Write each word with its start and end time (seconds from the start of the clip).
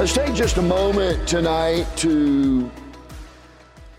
Let's 0.00 0.14
take 0.14 0.32
just 0.34 0.56
a 0.56 0.62
moment 0.62 1.28
tonight 1.28 1.86
to 1.96 2.70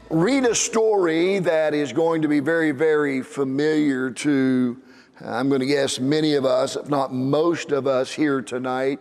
read 0.10 0.46
a 0.46 0.56
story 0.56 1.38
that 1.38 1.76
is 1.76 1.94
going 1.94 2.24
to 2.24 2.28
be 2.28 2.40
very, 2.40 2.72
very 2.72 3.22
familiar 3.22 4.10
to, 4.10 4.82
I'm 5.24 5.48
going 5.48 5.62
to 5.62 5.68
guess, 5.68 6.00
many 6.00 6.34
of 6.34 6.44
us, 6.44 6.76
if 6.76 6.90
not 6.90 7.14
most 7.14 7.72
of 7.72 7.86
us 7.86 8.12
here 8.12 8.42
tonight. 8.42 9.00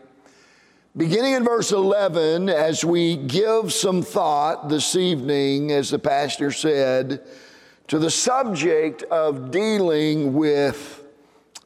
Beginning 0.94 1.32
in 1.32 1.42
verse 1.42 1.72
11, 1.72 2.50
as 2.50 2.84
we 2.84 3.16
give 3.16 3.72
some 3.72 4.02
thought 4.02 4.68
this 4.68 4.94
evening, 4.94 5.72
as 5.72 5.88
the 5.88 5.98
pastor 5.98 6.52
said, 6.52 7.26
to 7.88 7.98
the 7.98 8.10
subject 8.10 9.04
of 9.04 9.50
dealing 9.50 10.34
with 10.34 11.02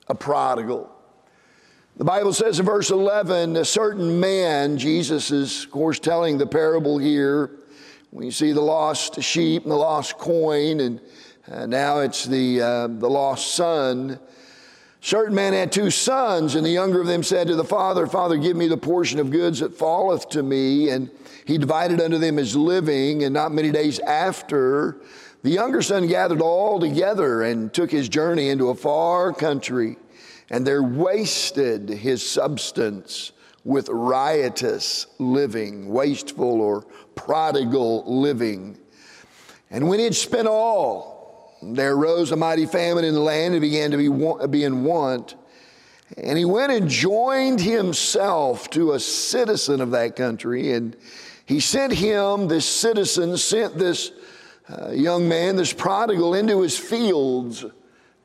a 0.06 0.14
prodigal. 0.14 0.93
The 1.96 2.04
Bible 2.04 2.32
says 2.32 2.58
in 2.58 2.66
verse 2.66 2.90
11, 2.90 3.54
a 3.54 3.64
certain 3.64 4.18
man, 4.18 4.78
Jesus 4.78 5.30
is, 5.30 5.62
of 5.62 5.70
course, 5.70 6.00
telling 6.00 6.38
the 6.38 6.46
parable 6.46 6.98
here. 6.98 7.52
We 8.10 8.32
see 8.32 8.50
the 8.50 8.60
lost 8.60 9.22
sheep 9.22 9.62
and 9.62 9.70
the 9.70 9.76
lost 9.76 10.18
coin, 10.18 10.80
and 10.80 11.00
uh, 11.48 11.66
now 11.66 12.00
it's 12.00 12.24
the, 12.24 12.60
uh, 12.60 12.86
the 12.88 13.08
lost 13.08 13.54
son. 13.54 14.18
Certain 15.02 15.36
man 15.36 15.52
had 15.52 15.70
two 15.70 15.88
sons, 15.88 16.56
and 16.56 16.66
the 16.66 16.70
younger 16.70 17.00
of 17.00 17.06
them 17.06 17.22
said 17.22 17.46
to 17.46 17.54
the 17.54 17.62
father, 17.62 18.08
Father, 18.08 18.38
give 18.38 18.56
me 18.56 18.66
the 18.66 18.76
portion 18.76 19.20
of 19.20 19.30
goods 19.30 19.60
that 19.60 19.78
falleth 19.78 20.28
to 20.30 20.42
me. 20.42 20.88
And 20.88 21.08
he 21.44 21.58
divided 21.58 22.00
unto 22.00 22.18
them 22.18 22.38
his 22.38 22.56
living, 22.56 23.22
and 23.22 23.32
not 23.32 23.52
many 23.52 23.70
days 23.70 24.00
after, 24.00 24.96
the 25.44 25.50
younger 25.50 25.80
son 25.80 26.08
gathered 26.08 26.40
all 26.40 26.80
together 26.80 27.42
and 27.42 27.72
took 27.72 27.92
his 27.92 28.08
journey 28.08 28.48
into 28.48 28.70
a 28.70 28.74
far 28.74 29.32
country 29.32 29.96
and 30.50 30.66
there 30.66 30.82
wasted 30.82 31.88
his 31.88 32.28
substance 32.28 33.32
with 33.64 33.88
riotous 33.88 35.06
living, 35.18 35.88
wasteful 35.88 36.60
or 36.60 36.82
prodigal 37.14 38.04
living. 38.20 38.78
And 39.70 39.88
when 39.88 39.98
he 39.98 40.04
had 40.04 40.14
spent 40.14 40.46
all, 40.46 41.56
there 41.62 41.94
arose 41.94 42.30
a 42.30 42.36
mighty 42.36 42.66
famine 42.66 43.04
in 43.04 43.14
the 43.14 43.20
land 43.20 43.54
and 43.54 43.60
began 43.60 43.90
to 43.90 43.96
be, 43.96 44.46
be 44.48 44.64
in 44.64 44.84
want. 44.84 45.34
And 46.18 46.36
he 46.36 46.44
went 46.44 46.72
and 46.72 46.88
joined 46.88 47.60
himself 47.60 48.68
to 48.70 48.92
a 48.92 49.00
citizen 49.00 49.80
of 49.80 49.92
that 49.92 50.14
country. 50.14 50.72
And 50.72 50.94
he 51.46 51.60
sent 51.60 51.94
him, 51.94 52.48
this 52.48 52.66
citizen, 52.66 53.36
sent 53.38 53.78
this 53.78 54.12
uh, 54.68 54.90
young 54.90 55.26
man, 55.26 55.56
this 55.56 55.72
prodigal, 55.72 56.34
into 56.34 56.60
his 56.60 56.78
fields 56.78 57.64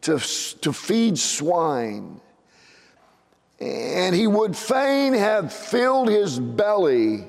to, 0.02 0.19
to 0.61 0.73
feed 0.73 1.17
swine. 1.17 2.22
And 3.59 4.16
he 4.16 4.28
would 4.28 4.55
fain 4.55 5.14
have 5.14 5.52
filled 5.52 6.09
his 6.09 6.39
belly 6.39 7.28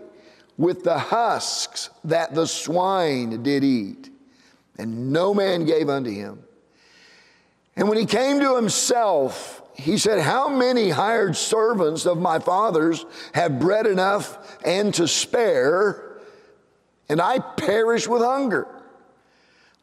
with 0.57 0.85
the 0.85 0.99
husks 0.99 1.91
that 2.05 2.35
the 2.35 2.47
swine 2.47 3.43
did 3.43 3.65
eat. 3.65 4.11
And 4.79 5.13
no 5.13 5.35
man 5.35 5.65
gave 5.65 5.89
unto 5.89 6.11
him. 6.11 6.43
And 7.77 7.89
when 7.89 7.99
he 7.99 8.07
came 8.07 8.41
to 8.41 8.57
himself, 8.57 9.63
he 9.75 9.99
said, 9.99 10.21
How 10.21 10.49
many 10.49 10.91
hired 10.91 11.37
servants 11.37 12.07
of 12.07 12.19
my 12.19 12.39
father's 12.39 13.05
have 13.33 13.59
bread 13.59 13.87
enough 13.87 14.59
and 14.65 14.93
to 14.95 15.09
spare, 15.09 16.19
and 17.09 17.21
I 17.21 17.39
perish 17.39 18.07
with 18.07 18.23
hunger? 18.23 18.69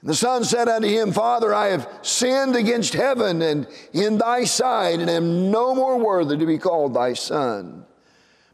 And 0.00 0.10
the 0.10 0.14
son 0.14 0.44
said 0.44 0.68
unto 0.68 0.86
him, 0.86 1.12
Father, 1.12 1.52
I 1.52 1.68
have 1.68 1.88
sinned 2.02 2.54
against 2.54 2.94
heaven 2.94 3.42
and 3.42 3.66
in 3.92 4.18
thy 4.18 4.44
sight, 4.44 5.00
and 5.00 5.10
am 5.10 5.50
no 5.50 5.74
more 5.74 5.98
worthy 5.98 6.36
to 6.36 6.46
be 6.46 6.58
called 6.58 6.94
thy 6.94 7.14
son. 7.14 7.84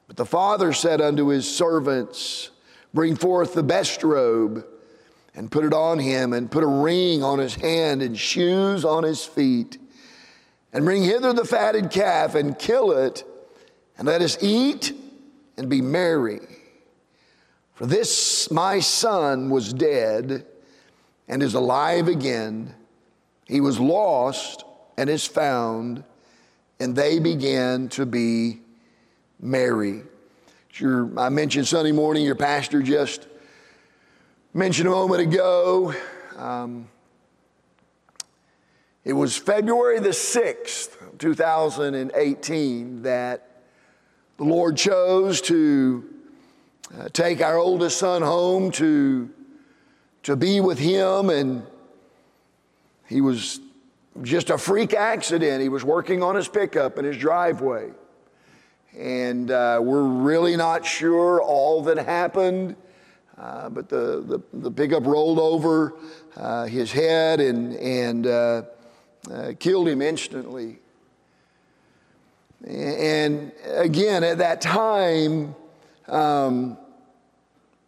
But 0.07 0.17
the 0.17 0.25
father 0.25 0.73
said 0.73 1.01
unto 1.01 1.29
his 1.29 1.53
servants, 1.53 2.51
Bring 2.95 3.17
forth 3.17 3.55
the 3.55 3.63
best 3.63 4.03
robe 4.03 4.65
and 5.35 5.51
put 5.51 5.65
it 5.65 5.75
on 5.75 5.99
him, 5.99 6.33
and 6.33 6.51
put 6.51 6.63
a 6.63 6.69
ring 6.69 7.25
on 7.25 7.41
his 7.41 7.57
hand 7.57 8.03
and 8.03 8.17
shoes 8.17 8.85
on 8.85 9.03
his 9.03 9.25
feet. 9.25 9.79
And 10.73 10.85
bring 10.85 11.03
hither 11.03 11.33
the 11.33 11.45
fatted 11.45 11.91
calf 11.91 12.37
and 12.37 12.57
kill 12.57 12.93
it, 12.93 13.25
and 13.99 14.07
let 14.07 14.23
us 14.23 14.39
eat 14.41 14.93
and 15.57 15.69
be 15.69 15.81
merry. 15.81 16.41
For 17.75 17.87
this 17.87 18.49
my 18.53 18.79
son 18.79 19.51
was 19.51 19.73
dead 19.73 20.47
and 21.29 21.43
is 21.43 21.55
alive 21.55 22.09
again. 22.09 22.75
He 23.47 23.61
was 23.61 23.79
lost 23.79 24.65
and 24.97 25.11
is 25.11 25.27
found, 25.27 26.05
and 26.81 26.95
they 26.95 27.19
began 27.19 27.89
to 27.91 28.07
be 28.07 28.61
merry. 29.41 30.03
Sure, 30.69 31.11
I 31.19 31.29
mentioned 31.29 31.67
Sunday 31.67 31.93
morning, 31.93 32.25
your 32.25 32.35
pastor 32.35 32.83
just 32.83 33.27
mentioned 34.53 34.89
a 34.89 34.91
moment 34.91 35.23
ago. 35.23 35.95
Um, 36.37 36.89
it 39.05 39.13
was 39.13 39.37
February 39.37 40.01
the 40.01 40.09
6th, 40.09 41.19
2018, 41.19 43.03
that 43.03 43.49
the 44.37 44.45
Lord 44.45 44.77
chose 44.77 45.41
to 45.43 46.09
uh, 46.99 47.09
take 47.13 47.41
our 47.41 47.59
oldest 47.59 47.99
son 47.99 48.23
home 48.23 48.71
to 48.73 49.31
to 50.25 50.37
be 50.37 50.61
with 50.61 50.79
him, 50.79 51.31
and 51.31 51.63
he 53.07 53.21
was 53.21 53.61
just 54.23 54.51
a 54.51 54.59
freak 54.59 54.95
accident. 54.95 55.63
He 55.63 55.69
was 55.69 55.85
working 55.85 56.23
on 56.23 56.35
his 56.35 56.49
pickup 56.49 56.99
in 56.99 57.05
his 57.05 57.17
driveway. 57.17 57.91
And 58.97 59.51
uh, 59.51 59.81
we're 59.83 60.03
really 60.03 60.57
not 60.57 60.87
sure 60.87 61.43
all 61.43 61.83
that 61.85 61.99
happened, 61.99 62.77
uh, 63.37 63.69
but 63.69 63.89
the, 63.89 64.23
the, 64.53 64.59
the, 64.61 64.71
pickup 64.71 65.05
rolled 65.05 65.41
over 65.41 65.95
uh, 66.37 66.67
his 66.67 66.93
head 66.93 67.41
and, 67.41 67.75
and 67.77 68.27
uh, 68.27 68.63
uh, 69.31 69.53
killed 69.59 69.89
him 69.89 70.01
instantly. 70.01 70.79
And 72.65 73.51
again, 73.73 74.23
at 74.23 74.39
that 74.39 74.61
time, 74.61 75.57
um, 76.07 76.79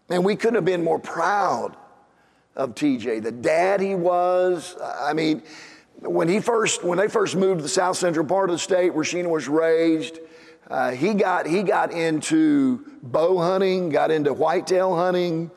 man, 0.08 0.24
we 0.24 0.34
couldn't 0.34 0.56
have 0.56 0.64
been 0.64 0.82
more 0.82 0.98
proud 0.98 1.76
of 2.56 2.74
TJ, 2.74 3.22
the 3.22 3.32
dad 3.32 3.80
he 3.80 3.94
was. 3.94 4.76
I 4.82 5.12
mean, 5.12 5.42
when 6.00 6.28
he 6.28 6.40
first 6.40 6.82
when 6.82 6.98
they 6.98 7.08
first 7.08 7.36
moved 7.36 7.58
to 7.58 7.62
the 7.62 7.68
south 7.68 7.96
central 7.96 8.26
part 8.26 8.50
of 8.50 8.54
the 8.54 8.58
state 8.58 8.94
where 8.94 9.04
Sheena 9.04 9.28
was 9.28 9.48
raised, 9.48 10.18
uh, 10.68 10.92
he 10.92 11.14
got 11.14 11.46
he 11.46 11.62
got 11.62 11.92
into 11.92 12.84
bow 13.02 13.38
hunting, 13.38 13.90
got 13.90 14.10
into 14.10 14.32
whitetail 14.32 14.94
hunting, 14.94 15.50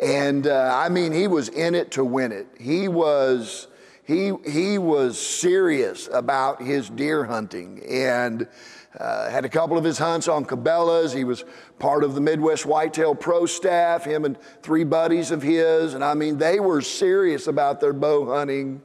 and 0.00 0.46
uh, 0.46 0.70
I 0.74 0.88
mean 0.88 1.12
he 1.12 1.26
was 1.26 1.48
in 1.48 1.74
it 1.74 1.90
to 1.92 2.04
win 2.04 2.32
it. 2.32 2.46
He 2.58 2.88
was 2.88 3.68
he 4.04 4.32
he 4.46 4.78
was 4.78 5.18
serious 5.18 6.08
about 6.12 6.62
his 6.62 6.88
deer 6.90 7.24
hunting 7.24 7.82
and. 7.88 8.46
Uh, 8.98 9.30
had 9.30 9.44
a 9.46 9.48
couple 9.48 9.78
of 9.78 9.84
his 9.84 9.96
hunts 9.96 10.28
on 10.28 10.44
Cabela's. 10.44 11.12
He 11.12 11.24
was 11.24 11.44
part 11.78 12.04
of 12.04 12.14
the 12.14 12.20
Midwest 12.20 12.66
Whitetail 12.66 13.14
Pro 13.14 13.46
staff, 13.46 14.04
him 14.04 14.26
and 14.26 14.38
three 14.62 14.84
buddies 14.84 15.30
of 15.30 15.42
his. 15.42 15.94
And 15.94 16.04
I 16.04 16.12
mean, 16.12 16.36
they 16.36 16.60
were 16.60 16.82
serious 16.82 17.46
about 17.46 17.80
their 17.80 17.94
bow 17.94 18.26
hunting. 18.26 18.82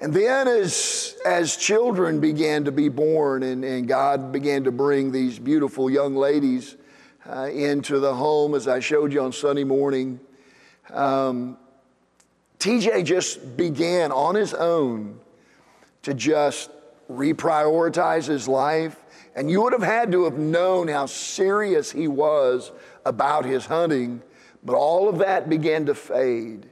And 0.00 0.12
then, 0.12 0.48
as, 0.48 1.16
as 1.26 1.56
children 1.56 2.20
began 2.20 2.64
to 2.64 2.72
be 2.72 2.88
born 2.88 3.42
and, 3.42 3.64
and 3.64 3.88
God 3.88 4.32
began 4.32 4.64
to 4.64 4.72
bring 4.72 5.12
these 5.12 5.38
beautiful 5.38 5.90
young 5.90 6.16
ladies 6.16 6.76
uh, 7.28 7.48
into 7.52 7.98
the 7.98 8.14
home, 8.14 8.54
as 8.54 8.68
I 8.68 8.80
showed 8.80 9.12
you 9.12 9.22
on 9.22 9.32
Sunday 9.32 9.64
morning, 9.64 10.20
um, 10.90 11.58
TJ 12.58 13.04
just 13.04 13.56
began 13.56 14.12
on 14.12 14.34
his 14.34 14.54
own 14.54 15.18
to 16.02 16.14
just 16.14 16.70
reprioritize 17.10 18.26
his 18.26 18.48
life. 18.48 19.04
And 19.34 19.50
you 19.50 19.62
would 19.62 19.72
have 19.72 19.82
had 19.82 20.12
to 20.12 20.24
have 20.24 20.38
known 20.38 20.88
how 20.88 21.06
serious 21.06 21.92
he 21.92 22.08
was 22.08 22.72
about 23.04 23.44
his 23.44 23.66
hunting, 23.66 24.22
but 24.64 24.74
all 24.74 25.08
of 25.08 25.18
that 25.18 25.48
began 25.48 25.86
to 25.86 25.94
fade 25.94 26.70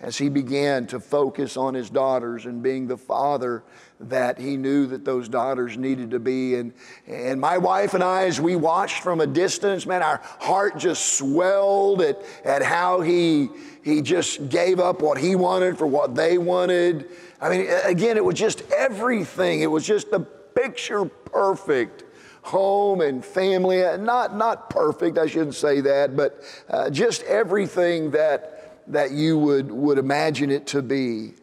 as 0.00 0.18
he 0.18 0.28
began 0.28 0.86
to 0.88 0.98
focus 0.98 1.56
on 1.56 1.74
his 1.74 1.88
daughters 1.88 2.46
and 2.46 2.62
being 2.62 2.86
the 2.86 2.96
father 2.96 3.62
that 4.00 4.38
he 4.38 4.56
knew 4.56 4.86
that 4.86 5.04
those 5.04 5.28
daughters 5.28 5.76
needed 5.78 6.10
to 6.10 6.18
be. 6.18 6.56
And, 6.56 6.72
and 7.06 7.40
my 7.40 7.58
wife 7.58 7.94
and 7.94 8.02
I, 8.02 8.24
as 8.24 8.40
we 8.40 8.56
watched 8.56 9.02
from 9.02 9.20
a 9.20 9.26
distance, 9.26 9.86
man, 9.86 10.02
our 10.02 10.20
heart 10.40 10.78
just 10.78 11.14
swelled 11.16 12.02
at, 12.02 12.20
at 12.44 12.62
how 12.62 13.00
he, 13.00 13.48
he 13.82 14.02
just 14.02 14.48
gave 14.48 14.80
up 14.80 15.00
what 15.00 15.18
he 15.18 15.36
wanted 15.36 15.78
for 15.78 15.86
what 15.86 16.14
they 16.14 16.38
wanted. 16.38 17.08
I 17.40 17.48
mean, 17.48 17.68
again, 17.84 18.16
it 18.16 18.24
was 18.24 18.34
just 18.34 18.62
everything. 18.72 19.60
It 19.60 19.70
was 19.70 19.86
just 19.86 20.10
the 20.10 20.20
picture 20.20 21.04
perfect 21.04 22.04
home 22.42 23.00
and 23.00 23.24
family. 23.24 23.82
Not, 23.98 24.36
not 24.36 24.68
perfect, 24.68 25.18
I 25.18 25.26
shouldn't 25.26 25.54
say 25.54 25.80
that, 25.80 26.14
but 26.14 26.42
uh, 26.68 26.90
just 26.90 27.22
everything 27.22 28.10
that, 28.10 28.53
that 28.86 29.12
you 29.12 29.38
would, 29.38 29.70
would 29.70 29.98
imagine 29.98 30.50
it 30.50 30.66
to 30.68 30.82
be. 30.82 31.34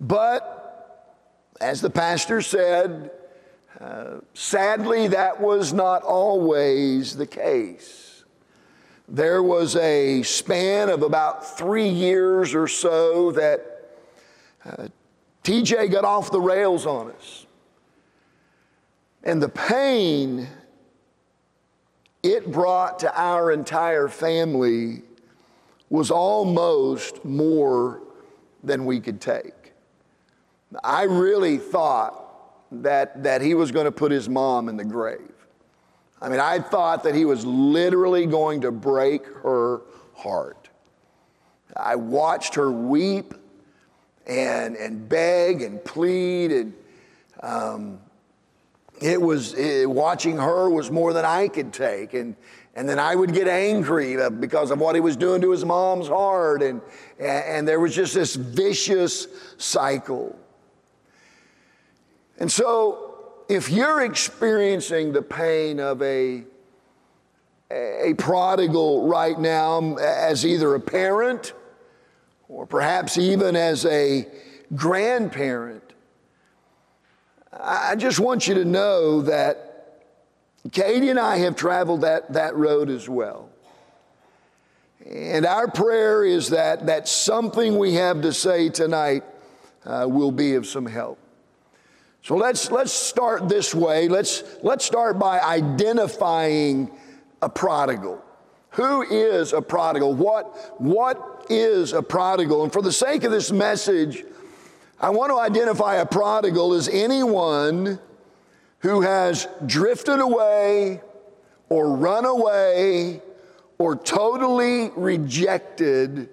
But 0.00 0.60
as 1.60 1.80
the 1.80 1.90
pastor 1.90 2.40
said, 2.40 3.10
uh, 3.80 4.18
sadly, 4.34 5.08
that 5.08 5.40
was 5.40 5.72
not 5.72 6.02
always 6.02 7.16
the 7.16 7.26
case. 7.26 8.24
There 9.08 9.42
was 9.42 9.76
a 9.76 10.22
span 10.22 10.88
of 10.88 11.02
about 11.02 11.58
three 11.58 11.88
years 11.88 12.54
or 12.54 12.68
so 12.68 13.32
that 13.32 13.90
uh, 14.64 14.88
TJ 15.44 15.90
got 15.90 16.04
off 16.04 16.30
the 16.30 16.40
rails 16.40 16.86
on 16.86 17.10
us. 17.10 17.46
And 19.22 19.42
the 19.42 19.48
pain 19.48 20.48
it 22.22 22.50
brought 22.52 23.00
to 23.00 23.20
our 23.20 23.50
entire 23.50 24.08
family 24.08 25.02
was 25.90 26.10
almost 26.10 27.24
more 27.24 28.00
than 28.62 28.86
we 28.86 29.00
could 29.00 29.20
take. 29.20 29.72
I 30.84 31.02
really 31.02 31.58
thought 31.58 32.16
that, 32.70 33.24
that 33.24 33.42
he 33.42 33.54
was 33.54 33.72
going 33.72 33.86
to 33.86 33.92
put 33.92 34.12
his 34.12 34.28
mom 34.28 34.68
in 34.68 34.76
the 34.76 34.84
grave. 34.84 35.32
I 36.22 36.28
mean, 36.28 36.38
I 36.38 36.60
thought 36.60 37.02
that 37.04 37.14
he 37.14 37.24
was 37.24 37.44
literally 37.44 38.26
going 38.26 38.60
to 38.60 38.70
break 38.70 39.26
her 39.26 39.80
heart. 40.14 40.68
I 41.76 41.96
watched 41.96 42.54
her 42.54 42.70
weep 42.70 43.34
and, 44.26 44.76
and 44.76 45.08
beg 45.08 45.62
and 45.62 45.82
plead, 45.84 46.52
and 46.52 46.74
um, 47.42 48.00
it 49.00 49.20
was 49.20 49.54
it, 49.54 49.88
watching 49.88 50.36
her 50.36 50.68
was 50.70 50.90
more 50.90 51.12
than 51.12 51.24
I 51.24 51.48
could 51.48 51.72
take. 51.72 52.14
And, 52.14 52.36
and 52.74 52.88
then 52.88 52.98
I 52.98 53.14
would 53.14 53.34
get 53.34 53.48
angry 53.48 54.20
uh, 54.20 54.30
because 54.30 54.70
of 54.70 54.78
what 54.78 54.94
he 54.94 55.00
was 55.00 55.16
doing 55.16 55.40
to 55.42 55.50
his 55.50 55.64
mom's 55.64 56.08
heart. 56.08 56.62
And, 56.62 56.80
and 57.18 57.66
there 57.66 57.80
was 57.80 57.94
just 57.94 58.14
this 58.14 58.36
vicious 58.36 59.26
cycle. 59.58 60.38
And 62.38 62.50
so, 62.50 63.06
if 63.48 63.68
you're 63.68 64.02
experiencing 64.02 65.12
the 65.12 65.20
pain 65.20 65.80
of 65.80 66.00
a, 66.00 66.44
a 67.70 68.14
prodigal 68.16 69.08
right 69.08 69.38
now, 69.38 69.96
as 69.96 70.46
either 70.46 70.74
a 70.76 70.80
parent 70.80 71.52
or 72.48 72.64
perhaps 72.66 73.18
even 73.18 73.56
as 73.56 73.84
a 73.86 74.26
grandparent, 74.74 75.82
I 77.52 77.96
just 77.96 78.20
want 78.20 78.46
you 78.46 78.54
to 78.54 78.64
know 78.64 79.22
that 79.22 79.69
Katie 80.72 81.08
and 81.08 81.18
I 81.18 81.38
have 81.38 81.56
traveled 81.56 82.02
that, 82.02 82.32
that 82.34 82.54
road 82.54 82.90
as 82.90 83.08
well. 83.08 83.48
And 85.06 85.46
our 85.46 85.68
prayer 85.68 86.24
is 86.24 86.50
that, 86.50 86.86
that 86.86 87.08
something 87.08 87.78
we 87.78 87.94
have 87.94 88.20
to 88.22 88.32
say 88.32 88.68
tonight 88.68 89.24
uh, 89.84 90.06
will 90.08 90.32
be 90.32 90.54
of 90.54 90.66
some 90.66 90.86
help. 90.86 91.18
So 92.22 92.36
let's, 92.36 92.70
let's 92.70 92.92
start 92.92 93.48
this 93.48 93.74
way. 93.74 94.08
Let's, 94.08 94.44
let's 94.62 94.84
start 94.84 95.18
by 95.18 95.40
identifying 95.40 96.90
a 97.40 97.48
prodigal. 97.48 98.22
Who 98.72 99.02
is 99.02 99.54
a 99.54 99.62
prodigal? 99.62 100.14
What, 100.14 100.78
what 100.78 101.46
is 101.48 101.94
a 101.94 102.02
prodigal? 102.02 102.62
And 102.62 102.72
for 102.72 102.82
the 102.82 102.92
sake 102.92 103.24
of 103.24 103.32
this 103.32 103.50
message, 103.50 104.22
I 105.00 105.08
want 105.08 105.30
to 105.30 105.38
identify 105.38 105.96
a 105.96 106.06
prodigal 106.06 106.74
as 106.74 106.88
anyone 106.88 107.98
who 108.80 109.02
has 109.02 109.46
drifted 109.66 110.20
away 110.20 111.00
or 111.68 111.96
run 111.96 112.24
away 112.24 113.22
or 113.78 113.96
totally 113.96 114.90
rejected 114.90 116.28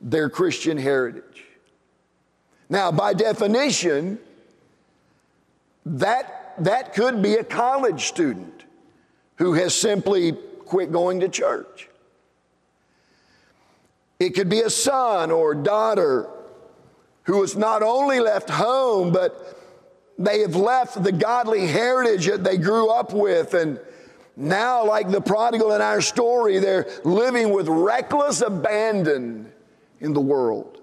their 0.00 0.30
Christian 0.30 0.78
heritage. 0.78 1.44
Now, 2.70 2.92
by 2.92 3.14
definition, 3.14 4.18
that, 5.84 6.54
that 6.58 6.94
could 6.94 7.22
be 7.22 7.34
a 7.34 7.44
college 7.44 8.06
student 8.06 8.64
who 9.36 9.54
has 9.54 9.74
simply 9.74 10.32
quit 10.32 10.92
going 10.92 11.20
to 11.20 11.28
church. 11.28 11.88
It 14.20 14.30
could 14.30 14.48
be 14.48 14.60
a 14.60 14.70
son 14.70 15.30
or 15.30 15.54
daughter 15.54 16.28
who 17.24 17.40
has 17.40 17.56
not 17.56 17.82
only 17.82 18.20
left 18.20 18.50
home, 18.50 19.12
but 19.12 19.57
they 20.18 20.40
have 20.40 20.56
left 20.56 21.02
the 21.02 21.12
godly 21.12 21.66
heritage 21.66 22.26
that 22.26 22.42
they 22.42 22.56
grew 22.56 22.90
up 22.90 23.12
with. 23.12 23.54
And 23.54 23.78
now, 24.36 24.84
like 24.84 25.10
the 25.10 25.20
prodigal 25.20 25.72
in 25.72 25.80
our 25.80 26.00
story, 26.00 26.58
they're 26.58 26.88
living 27.04 27.50
with 27.50 27.68
reckless 27.68 28.40
abandon 28.40 29.52
in 30.00 30.12
the 30.12 30.20
world. 30.20 30.80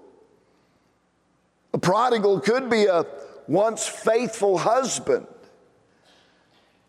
A 1.74 1.78
prodigal 1.78 2.40
could 2.40 2.70
be 2.70 2.86
a 2.86 3.04
once 3.46 3.86
faithful 3.86 4.58
husband 4.58 5.26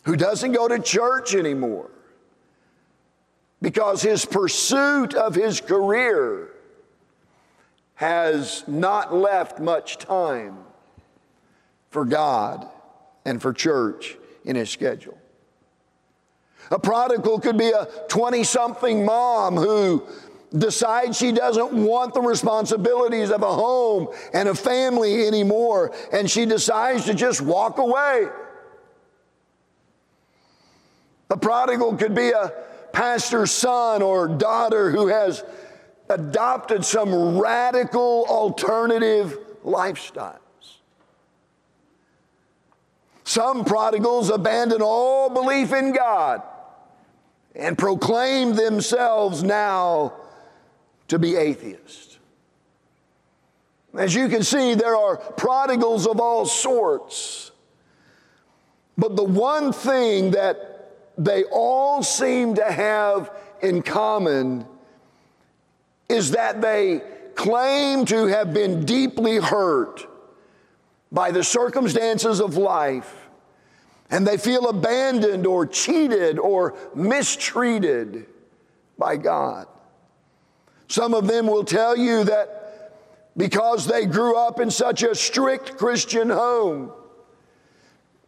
who 0.03 0.15
doesn't 0.15 0.53
go 0.53 0.67
to 0.69 0.79
church 0.79 1.35
anymore 1.35 1.91
because 3.61 4.01
his 4.01 4.23
pursuit 4.25 5.13
of 5.13 5.35
his 5.35 5.59
career 5.59 6.49
has 7.95 8.63
not 8.67 9.13
left 9.13 9.59
much 9.59 9.97
time 9.97 10.57
for 11.89 12.05
God 12.05 12.67
and 13.25 13.41
for 13.41 13.53
church 13.53 14.17
in 14.45 14.55
his 14.55 14.69
schedule. 14.69 15.17
A 16.71 16.79
prodigal 16.79 17.39
could 17.39 17.57
be 17.57 17.69
a 17.69 17.87
20 18.09 18.43
something 18.43 19.05
mom 19.05 19.55
who 19.55 20.03
decides 20.57 21.17
she 21.17 21.31
doesn't 21.31 21.73
want 21.73 22.13
the 22.13 22.21
responsibilities 22.21 23.31
of 23.31 23.41
a 23.41 23.53
home 23.53 24.07
and 24.33 24.49
a 24.49 24.55
family 24.55 25.27
anymore, 25.27 25.93
and 26.11 26.29
she 26.29 26.45
decides 26.45 27.05
to 27.05 27.13
just 27.13 27.41
walk 27.41 27.77
away. 27.77 28.27
A 31.29 31.37
prodigal 31.37 31.95
could 31.95 32.15
be 32.15 32.31
a 32.31 32.53
pastor's 32.93 33.51
son 33.51 34.01
or 34.01 34.27
daughter 34.27 34.89
who 34.89 35.07
has 35.07 35.43
adopted 36.09 36.85
some 36.85 37.37
radical 37.37 38.25
alternative 38.29 39.37
lifestyles. 39.65 40.39
Some 43.27 43.65
prodigals 43.65 44.29
abandon 44.29 44.81
all 44.81 45.29
belief 45.29 45.73
in 45.73 45.91
God 45.91 46.41
and 47.53 47.77
proclaim 47.77 48.55
themselves 48.55 49.43
now 49.43 50.13
to 51.09 51.19
be 51.19 51.35
atheists. 51.35 52.19
As 53.97 54.15
you 54.15 54.29
can 54.29 54.43
see, 54.43 54.75
there 54.75 54.95
are 54.95 55.17
prodigals 55.17 56.07
of 56.07 56.21
all 56.21 56.45
sorts. 56.45 57.51
But 58.97 59.17
the 59.17 59.25
one 59.25 59.73
thing 59.73 60.31
that 60.31 60.93
they 61.17 61.43
all 61.51 62.03
seem 62.03 62.55
to 62.55 62.63
have 62.63 63.29
in 63.61 63.81
common 63.81 64.65
is 66.07 66.31
that 66.31 66.61
they 66.61 67.01
claim 67.35 68.05
to 68.05 68.27
have 68.27 68.53
been 68.53 68.85
deeply 68.85 69.35
hurt 69.35 70.07
by 71.11 71.31
the 71.31 71.43
circumstances 71.43 72.39
of 72.39 72.57
life, 72.57 73.27
and 74.09 74.25
they 74.25 74.37
feel 74.37 74.69
abandoned 74.69 75.45
or 75.45 75.65
cheated 75.65 76.39
or 76.39 76.75
mistreated 76.95 78.25
by 78.97 79.17
God. 79.17 79.67
Some 80.87 81.13
of 81.13 81.27
them 81.27 81.47
will 81.47 81.63
tell 81.63 81.97
you 81.97 82.23
that 82.25 82.93
because 83.35 83.85
they 83.85 84.05
grew 84.05 84.35
up 84.35 84.59
in 84.59 84.71
such 84.71 85.03
a 85.03 85.13
strict 85.13 85.77
Christian 85.77 86.29
home, 86.29 86.91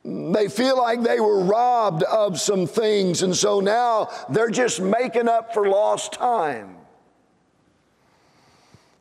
they 0.03 0.47
feel 0.47 0.77
like 0.77 1.01
they 1.01 1.19
were 1.19 1.43
robbed 1.43 2.03
of 2.03 2.39
some 2.39 2.67
things, 2.67 3.21
and 3.21 3.35
so 3.35 3.59
now 3.59 4.09
they're 4.29 4.49
just 4.49 4.79
making 4.79 5.27
up 5.27 5.53
for 5.53 5.67
lost 5.67 6.13
time. 6.13 6.75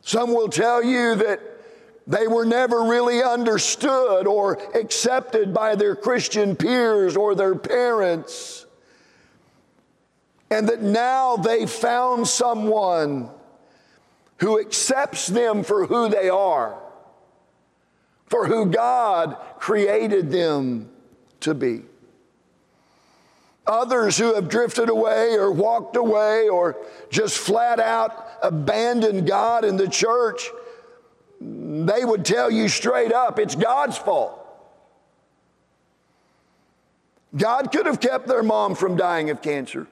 Some 0.02 0.34
will 0.34 0.48
tell 0.48 0.82
you 0.82 1.14
that 1.16 1.40
they 2.08 2.26
were 2.26 2.46
never 2.46 2.84
really 2.84 3.22
understood 3.22 4.26
or 4.26 4.58
accepted 4.74 5.52
by 5.52 5.74
their 5.74 5.94
Christian 5.94 6.56
peers 6.56 7.18
or 7.18 7.34
their 7.34 7.54
parents. 7.54 8.64
And 10.50 10.70
that 10.70 10.80
now 10.80 11.36
they 11.36 11.66
found 11.66 12.26
someone 12.26 13.28
who 14.38 14.58
accepts 14.58 15.26
them 15.26 15.62
for 15.62 15.86
who 15.86 16.08
they 16.08 16.30
are, 16.30 16.78
for 18.26 18.46
who 18.46 18.66
God 18.66 19.36
created 19.58 20.30
them 20.30 20.88
to 21.40 21.52
be. 21.52 21.82
Others 23.66 24.16
who 24.16 24.34
have 24.34 24.48
drifted 24.48 24.88
away 24.88 25.34
or 25.34 25.52
walked 25.52 25.96
away 25.96 26.48
or 26.48 26.78
just 27.10 27.36
flat 27.36 27.78
out 27.78 28.26
abandoned 28.42 29.26
God 29.26 29.64
and 29.66 29.78
the 29.78 29.88
church, 29.88 30.48
they 31.40 32.04
would 32.04 32.24
tell 32.24 32.50
you 32.50 32.68
straight 32.68 33.12
up 33.12 33.38
it's 33.38 33.54
God's 33.54 33.96
fault. 33.96 34.34
God 37.36 37.70
could 37.70 37.86
have 37.86 38.00
kept 38.00 38.26
their 38.26 38.42
mom 38.42 38.74
from 38.74 38.96
dying 38.96 39.30
of 39.30 39.42
cancer. 39.42 39.86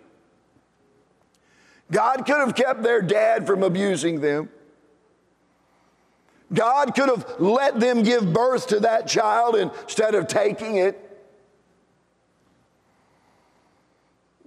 God 1.90 2.26
could 2.26 2.38
have 2.38 2.54
kept 2.54 2.82
their 2.82 3.02
dad 3.02 3.46
from 3.46 3.62
abusing 3.62 4.20
them. 4.20 4.48
God 6.52 6.94
could 6.94 7.08
have 7.08 7.36
let 7.38 7.78
them 7.78 8.02
give 8.02 8.32
birth 8.32 8.68
to 8.68 8.80
that 8.80 9.06
child 9.06 9.56
instead 9.56 10.14
of 10.14 10.26
taking 10.28 10.76
it. 10.76 11.02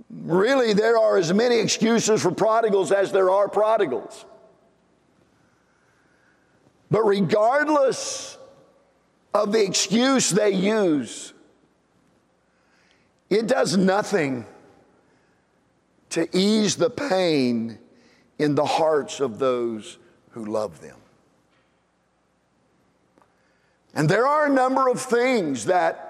Really, 0.10 0.74
there 0.74 0.98
are 0.98 1.18
as 1.18 1.32
many 1.34 1.60
excuses 1.60 2.22
for 2.22 2.32
prodigals 2.32 2.92
as 2.92 3.12
there 3.12 3.30
are 3.30 3.48
prodigals. 3.48 4.26
But 6.92 7.04
regardless 7.04 8.38
of 9.34 9.52
the 9.52 9.64
excuse 9.64 10.30
they 10.30 10.52
use, 10.52 11.34
it 13.30 13.48
does 13.48 13.78
nothing 13.78 14.46
to 16.10 16.28
ease 16.36 16.76
the 16.76 16.90
pain 16.90 17.78
in 18.40 18.56
the 18.56 18.66
hearts 18.66 19.20
of 19.20 19.38
those 19.38 20.00
who 20.32 20.46
love 20.46 20.82
them. 20.82 20.98
And 23.94 24.10
there 24.10 24.26
are 24.26 24.48
a 24.48 24.50
number 24.50 24.88
of 24.88 25.00
things 25.02 25.66
that 25.66 26.06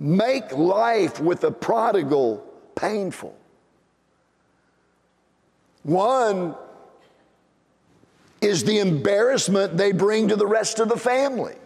make 0.00 0.52
life 0.52 1.20
with 1.20 1.44
a 1.44 1.50
prodigal 1.50 2.44
painful. 2.74 3.36
One 5.82 6.54
is 8.40 8.64
the 8.64 8.78
embarrassment 8.78 9.76
they 9.76 9.92
bring 9.92 10.28
to 10.28 10.36
the 10.36 10.46
rest 10.46 10.78
of 10.78 10.88
the 10.88 10.96
family, 10.96 11.56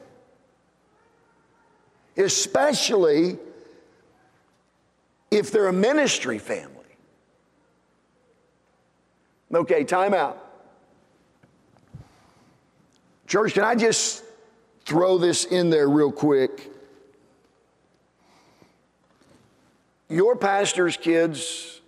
especially 2.16 3.38
if 5.30 5.50
they're 5.50 5.68
a 5.68 5.72
ministry 5.72 6.38
family. 6.38 6.76
Okay, 9.52 9.84
time 9.84 10.14
out. 10.14 10.38
Church, 13.26 13.54
can 13.54 13.64
I 13.64 13.74
just 13.74 14.24
throw 14.84 15.18
this 15.18 15.44
in 15.44 15.70
there 15.70 15.88
real 15.88 16.12
quick? 16.12 16.70
Your 20.08 20.36
pastor's 20.36 20.96
kids 20.98 21.80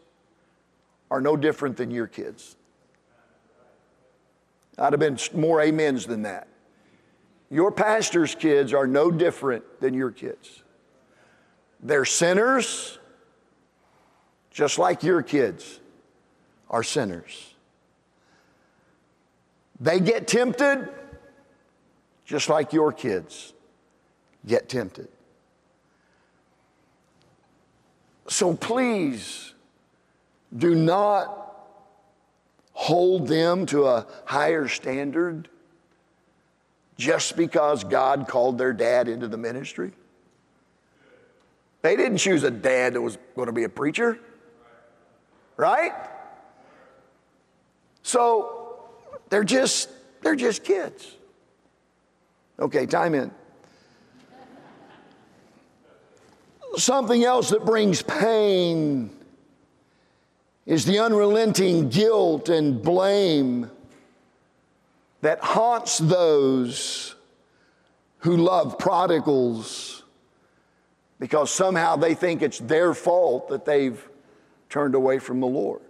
are 1.11 1.21
no 1.21 1.37
different 1.37 1.77
than 1.77 1.91
your 1.91 2.07
kids. 2.07 2.57
I'd 4.79 4.93
have 4.93 5.01
been 5.01 5.19
more 5.33 5.63
amens 5.63 6.07
than 6.07 6.23
that. 6.23 6.49
Your 7.51 7.71
pastor's 7.71 8.35
kids 8.35 8.73
are 8.73 8.87
no 8.87 9.11
different 9.11 9.81
than 9.81 9.95
your 9.95 10.11
kids. 10.11 10.63
They're 11.81 12.05
sinners, 12.05 12.99
just 14.51 14.79
like 14.79 15.03
your 15.03 15.23
kids 15.23 15.81
are 16.71 16.83
sinners. 16.83 17.55
They 19.79 20.01
get 20.01 20.27
tempted, 20.27 20.89
just 22.25 22.49
like 22.49 22.73
your 22.73 22.93
kids 22.93 23.53
get 24.47 24.69
tempted. 24.69 25.09
So 28.29 28.55
please 28.55 29.53
do 30.57 30.75
not 30.75 31.54
hold 32.75 33.29
them 33.29 33.65
to 33.67 33.87
a 33.87 34.07
higher 34.27 34.69
standard 34.69 35.49
just 36.99 37.37
because 37.37 37.83
God 37.83 38.29
called 38.29 38.59
their 38.59 38.73
dad 38.73 39.09
into 39.09 39.27
the 39.27 39.39
ministry. 39.39 39.93
They 41.83 41.97
didn't 41.97 42.19
choose 42.19 42.43
a 42.43 42.51
dad 42.51 42.95
that 42.95 43.01
was 43.01 43.17
going 43.35 43.47
to 43.47 43.53
be 43.53 43.65
a 43.65 43.69
preacher, 43.69 44.19
right? 45.57 45.93
So 48.03 48.85
they're 49.29 49.45
just 49.45 49.89
they're 50.23 50.37
just 50.37 50.65
kids. 50.65 51.15
Okay, 52.59 52.87
time 52.87 53.15
in. 53.15 53.31
Something 56.77 57.25
else 57.25 57.51
that 57.51 57.65
brings 57.65 58.03
pain 58.03 59.11
is 60.67 60.85
the 60.85 60.99
unrelenting 60.99 61.89
guilt 61.89 62.49
and 62.49 62.83
blame 62.83 63.71
that 65.21 65.41
haunts 65.41 65.99
those 65.99 67.15
who 68.19 68.37
love 68.37 68.79
prodigals 68.79 70.03
because 71.19 71.51
somehow 71.51 71.97
they 71.97 72.15
think 72.15 72.43
it's 72.43 72.59
their 72.59 72.95
fault 72.95 73.49
that 73.49 73.65
they've 73.65 74.09
turned 74.69 74.95
away 74.95 75.19
from 75.19 75.41
the 75.41 75.47
Lord. 75.47 75.83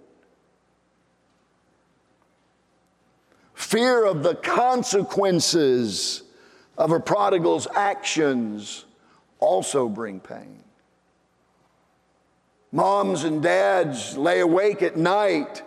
Fear 3.54 4.04
of 4.04 4.22
the 4.22 4.34
consequences 4.34 6.22
of 6.76 6.90
a 6.90 7.00
prodigal's 7.00 7.66
actions 7.74 8.84
also 9.38 9.88
bring 9.88 10.20
pain. 10.20 10.62
Moms 12.74 13.22
and 13.22 13.40
dads 13.40 14.16
lay 14.16 14.40
awake 14.40 14.82
at 14.82 14.96
night, 14.96 15.62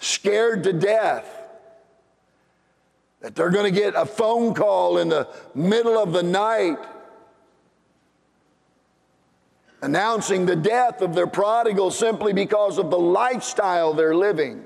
scared 0.00 0.64
to 0.64 0.72
death 0.72 1.24
that 3.20 3.36
they're 3.36 3.50
going 3.50 3.72
to 3.72 3.80
get 3.80 3.94
a 3.94 4.04
phone 4.04 4.52
call 4.52 4.98
in 4.98 5.08
the 5.08 5.28
middle 5.54 5.96
of 5.96 6.12
the 6.12 6.24
night 6.24 6.78
announcing 9.80 10.44
the 10.44 10.56
death 10.56 11.00
of 11.02 11.14
their 11.14 11.28
prodigal 11.28 11.92
simply 11.92 12.32
because 12.32 12.76
of 12.76 12.90
the 12.90 12.98
lifestyle 12.98 13.94
they're 13.94 14.16
living. 14.16 14.64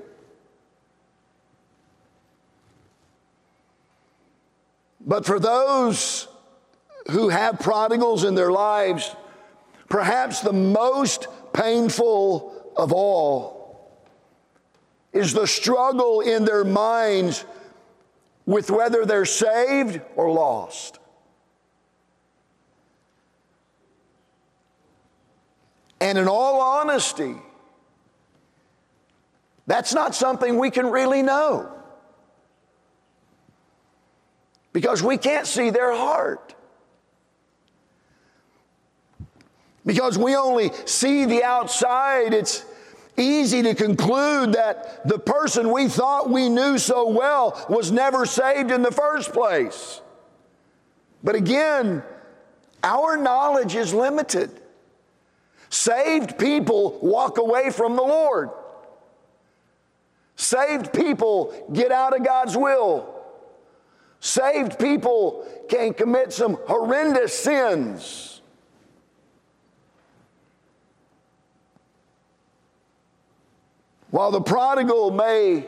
But 4.99 5.23
for 5.23 5.39
those 5.39 6.27
who 7.11 7.29
have 7.29 7.59
prodigals 7.59 8.23
in 8.23 8.33
their 8.33 8.51
lives, 8.51 9.15
Perhaps 9.89 10.41
the 10.41 10.53
most 10.53 11.27
painful 11.51 12.71
of 12.77 12.93
all 12.93 13.59
is 15.11 15.33
the 15.33 15.47
struggle 15.47 16.21
in 16.21 16.45
their 16.45 16.63
minds 16.63 17.43
with 18.45 18.69
whether 18.69 19.05
they're 19.05 19.25
saved 19.25 19.99
or 20.15 20.31
lost. 20.31 20.99
And 25.99 26.17
in 26.17 26.27
all 26.27 26.61
honesty, 26.61 27.35
that's 29.67 29.93
not 29.93 30.15
something 30.15 30.57
we 30.57 30.71
can 30.71 30.87
really 30.87 31.21
know 31.21 31.71
because 34.71 35.03
we 35.03 35.17
can't 35.17 35.45
see 35.45 35.71
their 35.71 35.95
heart. 35.95 36.55
Because 39.89 40.19
we 40.19 40.35
only 40.35 40.69
see 40.85 41.25
the 41.25 41.43
outside, 41.43 42.31
it's 42.31 42.63
easy 43.17 43.63
to 43.63 43.73
conclude 43.73 44.53
that 44.53 45.03
the 45.07 45.17
person 45.17 45.71
we 45.71 45.87
thought 45.87 46.29
we 46.29 46.47
knew 46.47 46.77
so 46.77 47.09
well 47.09 47.65
was 47.67 47.91
never 47.91 48.27
saved 48.27 48.69
in 48.69 48.83
the 48.83 48.91
first 48.91 49.33
place. 49.33 49.99
But 51.23 51.33
again, 51.33 52.03
our 52.83 53.17
knowledge 53.17 53.73
is 53.73 53.91
limited. 53.91 54.51
Saved 55.71 56.37
people 56.37 56.99
walk 57.01 57.39
away 57.39 57.71
from 57.71 57.95
the 57.95 58.03
Lord. 58.03 58.51
Saved 60.35 60.93
people 60.93 61.67
get 61.73 61.91
out 61.91 62.15
of 62.15 62.23
God's 62.23 62.55
will. 62.55 63.11
Saved 64.19 64.77
people 64.77 65.47
can 65.67 65.95
commit 65.95 66.31
some 66.31 66.59
horrendous 66.67 67.33
sins. 67.35 68.38
While 74.11 74.31
the 74.31 74.41
prodigal 74.41 75.11
may 75.11 75.67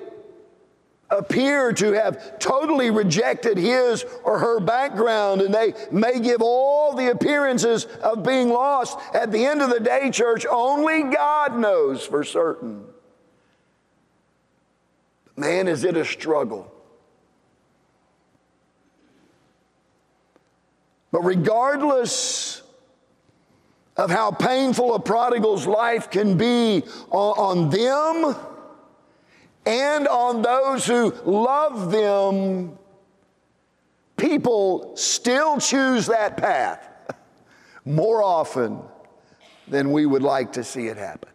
appear 1.11 1.73
to 1.73 1.91
have 1.91 2.39
totally 2.39 2.89
rejected 2.89 3.57
his 3.57 4.05
or 4.23 4.39
her 4.39 4.59
background 4.59 5.41
and 5.41 5.53
they 5.53 5.73
may 5.91 6.19
give 6.19 6.41
all 6.41 6.95
the 6.95 7.11
appearances 7.11 7.85
of 8.01 8.23
being 8.23 8.49
lost. 8.49 8.97
At 9.13 9.31
the 9.31 9.45
end 9.45 9.61
of 9.61 9.69
the 9.69 9.79
day, 9.79 10.09
church, 10.09 10.45
only 10.49 11.03
God 11.03 11.57
knows 11.57 12.05
for 12.05 12.23
certain. 12.23 12.85
Man, 15.35 15.67
is 15.67 15.83
it 15.83 15.97
a 15.97 16.05
struggle? 16.05 16.71
But 21.11 21.21
regardless 21.21 22.60
of 24.01 24.09
how 24.09 24.31
painful 24.31 24.95
a 24.95 24.99
prodigal's 24.99 25.67
life 25.67 26.09
can 26.09 26.35
be 26.35 26.81
on, 27.11 27.69
them, 27.69 28.35
and 29.63 30.07
on 30.07 30.41
those 30.41 30.87
who 30.87 31.11
love 31.23 31.91
them, 31.91 32.79
people 34.17 34.93
still 34.95 35.59
choose 35.59 36.07
that 36.07 36.35
path 36.35 36.89
more 37.85 38.23
often 38.23 38.79
than 39.67 39.91
we 39.91 40.07
would 40.07 40.23
like 40.23 40.53
to 40.53 40.63
see 40.63 40.87
it 40.87 40.97
happen. 40.97 41.29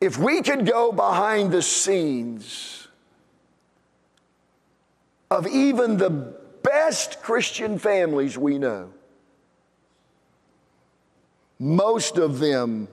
If 0.00 0.16
we 0.16 0.40
could 0.40 0.66
go 0.66 0.92
behind 0.92 1.52
the 1.52 1.60
scenes 1.60 2.88
of 5.30 5.46
even 5.46 5.98
the 5.98 6.47
best 6.88 7.20
Christian 7.20 7.78
families 7.78 8.38
we 8.38 8.56
know, 8.56 8.90
most 11.58 12.16
of 12.16 12.38
them 12.38 12.88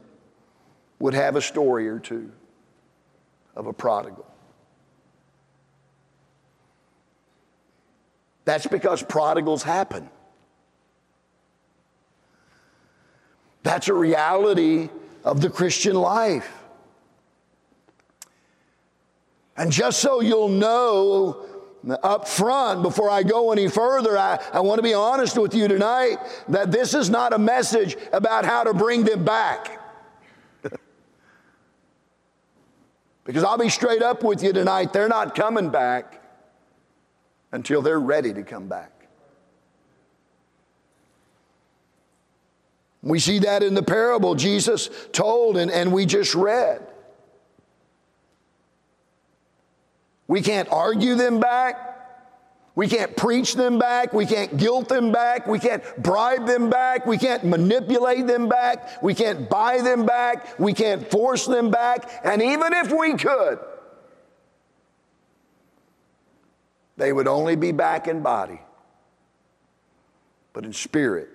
would 0.99 1.13
have 1.13 1.37
a 1.37 1.41
story 1.41 1.87
or 1.87 1.99
two 1.99 2.29
of 3.55 3.67
a 3.67 3.73
prodigal. 3.73 4.25
That's 8.43 8.67
because 8.67 9.01
prodigals 9.01 9.63
happen. 9.63 10.09
That's 13.63 13.87
a 13.87 13.93
reality 13.93 14.89
of 15.23 15.39
the 15.39 15.49
Christian 15.49 15.95
life. 15.95 16.51
And 19.55 19.71
just 19.71 19.99
so 19.99 20.19
you'll 20.19 20.49
know 20.49 21.45
up 22.03 22.27
front, 22.27 22.81
before 22.81 23.09
I 23.09 23.23
go 23.23 23.51
any 23.51 23.67
further, 23.67 24.17
I, 24.17 24.39
I 24.53 24.59
want 24.61 24.79
to 24.79 24.83
be 24.83 24.93
honest 24.93 25.37
with 25.37 25.53
you 25.53 25.67
tonight 25.67 26.17
that 26.49 26.71
this 26.71 26.93
is 26.93 27.09
not 27.09 27.33
a 27.33 27.37
message 27.37 27.95
about 28.11 28.45
how 28.45 28.63
to 28.63 28.73
bring 28.73 29.03
them 29.03 29.23
back. 29.23 29.79
because 33.23 33.43
I'll 33.43 33.57
be 33.57 33.69
straight 33.69 34.01
up 34.01 34.23
with 34.23 34.41
you 34.41 34.53
tonight, 34.53 34.93
they're 34.93 35.07
not 35.07 35.35
coming 35.35 35.69
back 35.69 36.21
until 37.51 37.81
they're 37.81 37.99
ready 37.99 38.33
to 38.33 38.43
come 38.43 38.67
back. 38.67 38.91
We 43.03 43.19
see 43.19 43.39
that 43.39 43.61
in 43.61 43.75
the 43.75 43.83
parable 43.83 44.33
Jesus 44.33 44.89
told 45.11 45.57
and, 45.57 45.69
and 45.69 45.93
we 45.93 46.07
just 46.07 46.33
read. 46.33 46.81
We 50.27 50.41
can't 50.41 50.69
argue 50.71 51.15
them 51.15 51.39
back. 51.39 51.95
We 52.75 52.89
can't 52.89 53.15
preach 53.15 53.55
them 53.55 53.79
back. 53.79 54.11
We 54.11 54.25
can't 54.25 54.57
guilt 54.57 54.89
them 54.89 55.11
back. 55.13 55.47
We 55.47 55.59
can't 55.59 55.81
bribe 55.97 56.45
them 56.45 56.69
back. 56.69 57.05
We 57.05 57.17
can't 57.17 57.45
manipulate 57.45 58.27
them 58.27 58.49
back. 58.49 59.01
We 59.01 59.13
can't 59.13 59.49
buy 59.49 59.81
them 59.81 60.05
back. 60.05 60.59
We 60.59 60.73
can't 60.73 61.09
force 61.09 61.45
them 61.45 61.71
back. 61.71 62.09
And 62.25 62.41
even 62.41 62.73
if 62.73 62.91
we 62.91 63.13
could, 63.13 63.59
they 66.97 67.13
would 67.13 67.27
only 67.27 67.55
be 67.55 67.71
back 67.71 68.07
in 68.09 68.21
body. 68.21 68.59
But 70.51 70.65
in 70.65 70.73
spirit, 70.73 71.29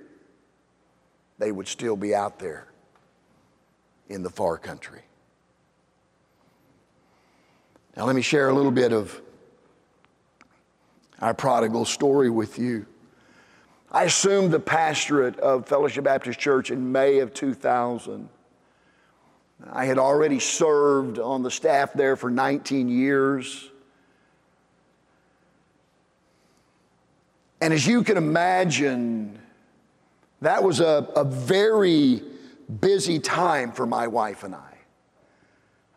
they 1.38 1.52
would 1.52 1.68
still 1.68 1.96
be 1.96 2.14
out 2.14 2.38
there 2.38 2.68
in 4.10 4.22
the 4.22 4.30
far 4.30 4.58
country. 4.58 5.02
Now, 7.96 8.06
let 8.06 8.14
me 8.14 8.22
share 8.22 8.48
a 8.48 8.54
little 8.54 8.70
bit 8.70 8.92
of 8.92 9.20
our 11.20 11.34
prodigal 11.34 11.84
story 11.84 12.30
with 12.30 12.58
you. 12.58 12.86
I 13.92 14.04
assumed 14.04 14.52
the 14.52 14.60
pastorate 14.60 15.38
of 15.40 15.66
Fellowship 15.66 16.04
Baptist 16.04 16.38
Church 16.38 16.70
in 16.70 16.92
May 16.92 17.18
of 17.18 17.34
2000. 17.34 18.28
I 19.72 19.84
had 19.84 19.98
already 19.98 20.38
served 20.38 21.18
on 21.18 21.42
the 21.42 21.50
staff 21.50 21.92
there 21.92 22.16
for 22.16 22.30
19 22.30 22.88
years. 22.88 23.68
And 27.60 27.74
as 27.74 27.86
you 27.86 28.02
can 28.04 28.16
imagine, 28.16 29.38
that 30.40 30.62
was 30.62 30.80
a, 30.80 31.08
a 31.16 31.24
very 31.24 32.22
busy 32.80 33.18
time 33.18 33.72
for 33.72 33.84
my 33.86 34.06
wife 34.06 34.44
and 34.44 34.54
I. 34.54 34.69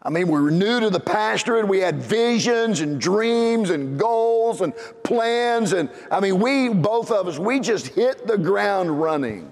I 0.06 0.10
mean, 0.10 0.28
we 0.28 0.40
were 0.40 0.52
new 0.52 0.82
to 0.82 0.90
the 0.90 1.00
pastorate. 1.00 1.66
We 1.66 1.80
had 1.80 1.96
visions 1.96 2.82
and 2.82 3.00
dreams 3.00 3.70
and 3.70 3.98
goals 3.98 4.60
and 4.60 4.74
plans. 5.04 5.72
And 5.72 5.90
I 6.12 6.20
mean, 6.20 6.42
we, 6.42 6.68
both 6.70 7.10
of 7.10 7.30
us, 7.30 7.40
we 7.40 7.62
just 7.62 7.88
hit 7.88 8.28
the 8.28 8.38
ground 8.38 9.02
running. 9.02 9.52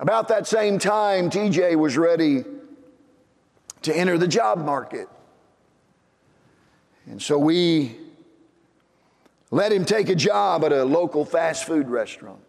About 0.00 0.26
that 0.28 0.48
same 0.48 0.78
time, 0.80 1.30
TJ 1.30 1.76
was 1.76 1.96
ready 1.96 2.44
to 3.82 3.96
enter 3.96 4.18
the 4.18 4.26
job 4.26 4.58
market. 4.58 5.08
And 7.06 7.22
so 7.22 7.38
we 7.38 7.96
let 9.52 9.72
him 9.72 9.84
take 9.84 10.08
a 10.08 10.14
job 10.16 10.64
at 10.64 10.72
a 10.72 10.84
local 10.84 11.24
fast 11.24 11.64
food 11.64 11.88
restaurant. 11.88 12.40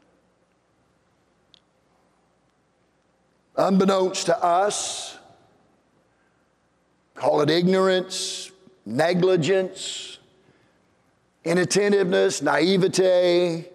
Unbeknownst 3.58 4.26
to 4.28 4.44
us, 4.44 5.20
Call 7.22 7.42
it 7.42 7.52
ignorance, 7.52 8.52
negligence, 8.84 10.18
inattentiveness, 11.44 12.42
naivete, 12.42 13.70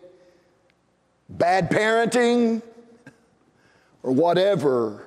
bad 1.29 1.71
parenting, 1.71 2.61
or 4.03 4.11
whatever. 4.11 5.07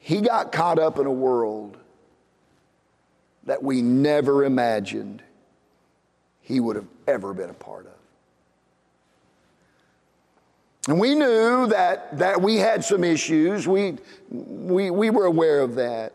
He 0.00 0.20
got 0.20 0.52
caught 0.52 0.78
up 0.78 0.98
in 0.98 1.06
a 1.06 1.10
world 1.10 1.78
that 3.44 3.62
we 3.62 3.80
never 3.80 4.44
imagined 4.44 5.22
he 6.42 6.60
would 6.60 6.76
have 6.76 6.88
ever 7.08 7.32
been 7.32 7.48
a 7.48 7.54
part 7.54 7.86
of. 7.86 7.92
And 10.88 11.00
we 11.00 11.14
knew 11.14 11.68
that, 11.68 12.18
that 12.18 12.42
we 12.42 12.56
had 12.56 12.84
some 12.84 13.02
issues. 13.02 13.66
We, 13.66 13.96
we, 14.28 14.90
we 14.90 15.08
were 15.08 15.24
aware 15.24 15.60
of 15.60 15.76
that. 15.76 16.12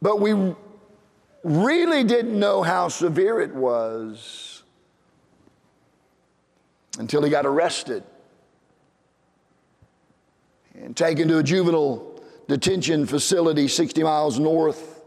But 0.00 0.20
we 0.20 0.54
really 1.42 2.04
didn't 2.04 2.38
know 2.38 2.62
how 2.62 2.88
severe 2.88 3.40
it 3.40 3.54
was 3.54 4.62
until 6.98 7.22
he 7.22 7.30
got 7.30 7.46
arrested 7.46 8.02
and 10.74 10.96
taken 10.96 11.28
to 11.28 11.38
a 11.38 11.42
juvenile 11.42 12.20
detention 12.48 13.06
facility 13.06 13.68
60 13.68 14.02
miles 14.02 14.38
north 14.38 15.02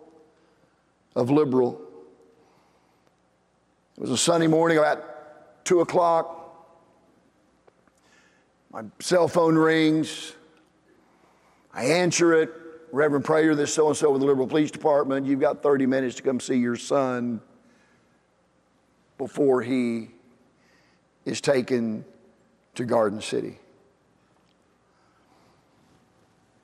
of 1.15 1.30
Liberal. 1.30 1.80
It 3.97 4.02
was 4.02 4.12
a 4.12 4.17
Sunday 4.17 4.47
morning 4.47 4.78
about 4.78 5.65
2 5.65 5.82
o'clock. 5.82 6.36
My 8.71 8.84
cell 8.99 9.28
phone 9.28 9.56
rings. 9.56 10.34
I 11.73 11.86
answer 11.86 12.34
it. 12.34 12.52
Reverend 12.91 13.25
Prater, 13.25 13.56
this 13.56 13.73
so 13.73 13.88
and 13.88 13.97
so 13.97 14.12
with 14.12 14.21
the 14.21 14.28
Liberal 14.28 14.47
Police 14.47 14.71
Department. 14.71 15.25
You've 15.25 15.39
got 15.39 15.62
30 15.62 15.86
minutes 15.86 16.15
to 16.15 16.23
come 16.23 16.39
see 16.39 16.56
your 16.56 16.75
son 16.75 17.41
before 19.17 19.62
he 19.62 20.10
is 21.25 21.41
taken 21.41 22.04
to 22.75 22.86
Garden 22.86 23.21
City. 23.21 23.60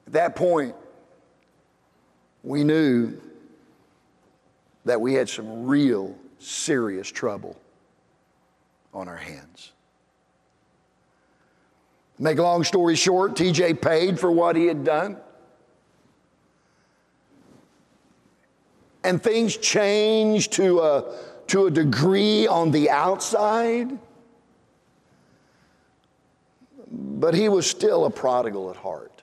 At 0.07 0.13
that 0.13 0.35
point, 0.35 0.75
we 2.43 2.63
knew 2.63 3.19
that 4.85 5.01
we 5.01 5.13
had 5.13 5.27
some 5.27 5.65
real 5.65 6.15
serious 6.39 7.09
trouble 7.09 7.57
on 8.93 9.07
our 9.07 9.17
hands. 9.17 9.73
Make 12.17 12.37
long 12.37 12.63
story 12.63 12.95
short, 12.95 13.35
TJ 13.35 13.81
paid 13.81 14.19
for 14.19 14.31
what 14.31 14.55
he 14.55 14.67
had 14.67 14.85
done. 14.85 15.17
And 19.05 19.21
things 19.21 19.55
changed 19.55 20.53
to 20.53 20.79
a, 20.79 21.15
to 21.47 21.67
a 21.67 21.71
degree 21.71 22.47
on 22.47 22.71
the 22.71 22.89
outside. 22.89 23.97
But 26.91 27.33
he 27.33 27.49
was 27.49 27.69
still 27.69 28.05
a 28.05 28.09
prodigal 28.09 28.69
at 28.71 28.75
heart. 28.75 29.21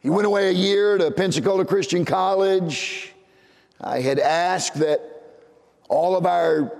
He 0.00 0.10
went 0.10 0.26
away 0.26 0.48
a 0.48 0.52
year 0.52 0.98
to 0.98 1.10
Pensacola 1.10 1.64
Christian 1.64 2.04
College. 2.04 3.12
I 3.80 4.00
had 4.00 4.18
asked 4.18 4.74
that 4.76 5.00
all 5.88 6.16
of 6.16 6.26
our 6.26 6.72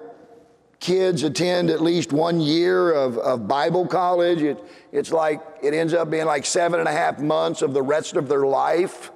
kids 0.81 1.23
attend 1.23 1.71
at 1.71 1.81
least 1.81 2.13
one 2.13 2.41
year 2.41 2.93
of, 2.93 3.17
of 3.19 3.49
Bible 3.49 3.87
college. 3.87 4.43
It, 4.43 4.63
it's 4.93 5.11
like, 5.11 5.41
it 5.63 5.73
ends 5.73 5.95
up 5.95 6.11
being 6.11 6.27
like 6.27 6.45
seven 6.45 6.79
and 6.81 6.89
a 6.89 6.93
half 6.93 7.19
months 7.19 7.63
of 7.63 7.73
the 7.73 7.83
rest 7.83 8.17
of 8.17 8.29
their 8.29 8.47
life. 8.47 9.11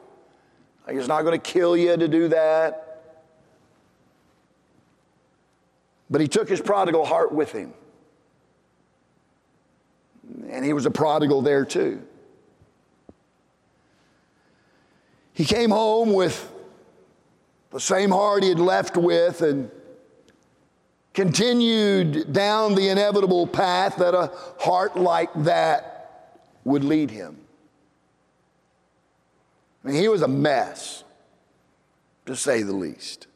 It's 0.88 1.08
not 1.08 1.22
going 1.22 1.38
to 1.38 1.50
kill 1.50 1.76
you 1.76 1.96
to 1.96 2.08
do 2.08 2.28
that. 2.28 2.84
But 6.10 6.20
he 6.20 6.28
took 6.28 6.48
his 6.48 6.60
prodigal 6.60 7.04
heart 7.04 7.32
with 7.32 7.52
him. 7.52 7.74
And 10.50 10.64
he 10.64 10.72
was 10.72 10.86
a 10.86 10.90
prodigal 10.90 11.42
there 11.42 11.64
too. 11.64 12.02
He 15.34 15.44
came 15.44 15.70
home 15.70 16.12
with 16.12 16.50
the 17.70 17.80
same 17.80 18.10
heart 18.10 18.42
he 18.42 18.48
had 18.48 18.58
left 18.58 18.96
with 18.96 19.42
and 19.42 19.70
continued 21.12 22.32
down 22.32 22.74
the 22.74 22.88
inevitable 22.88 23.46
path 23.46 23.96
that 23.96 24.14
a 24.14 24.32
heart 24.58 24.96
like 24.96 25.30
that 25.44 26.40
would 26.64 26.82
lead 26.82 27.10
him. 27.10 27.36
Mean, 29.88 30.02
he 30.02 30.08
was 30.08 30.20
a 30.20 30.28
mess, 30.28 31.02
to 32.26 32.36
say 32.36 32.62
the 32.62 32.74
least. 32.74 33.26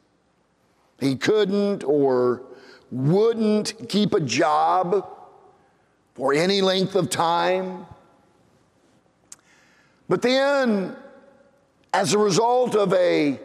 He 0.99 1.15
couldn't 1.15 1.83
or 1.83 2.43
wouldn't 2.91 3.89
keep 3.89 4.13
a 4.13 4.19
job 4.19 5.09
for 6.13 6.31
any 6.31 6.61
length 6.61 6.93
of 6.93 7.09
time. 7.09 7.87
But 10.07 10.21
then, 10.21 10.95
as 11.91 12.13
a 12.13 12.19
result 12.19 12.75
of 12.75 12.93
a 12.93 13.39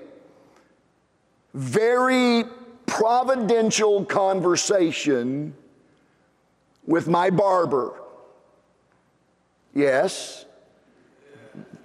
very 1.55 2.45
providential 2.85 4.05
conversation 4.05 5.55
with 6.87 7.09
my 7.09 7.31
barber. 7.31 7.95
Yes, 9.75 10.45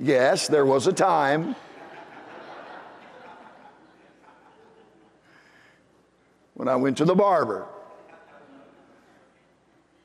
yes, 0.04 0.48
there 0.48 0.66
was 0.66 0.88
a 0.88 0.94
time. 0.94 1.56
when 6.64 6.68
I 6.68 6.76
went 6.76 6.98
to 7.00 7.06
the 7.06 7.16
barber. 7.16 7.68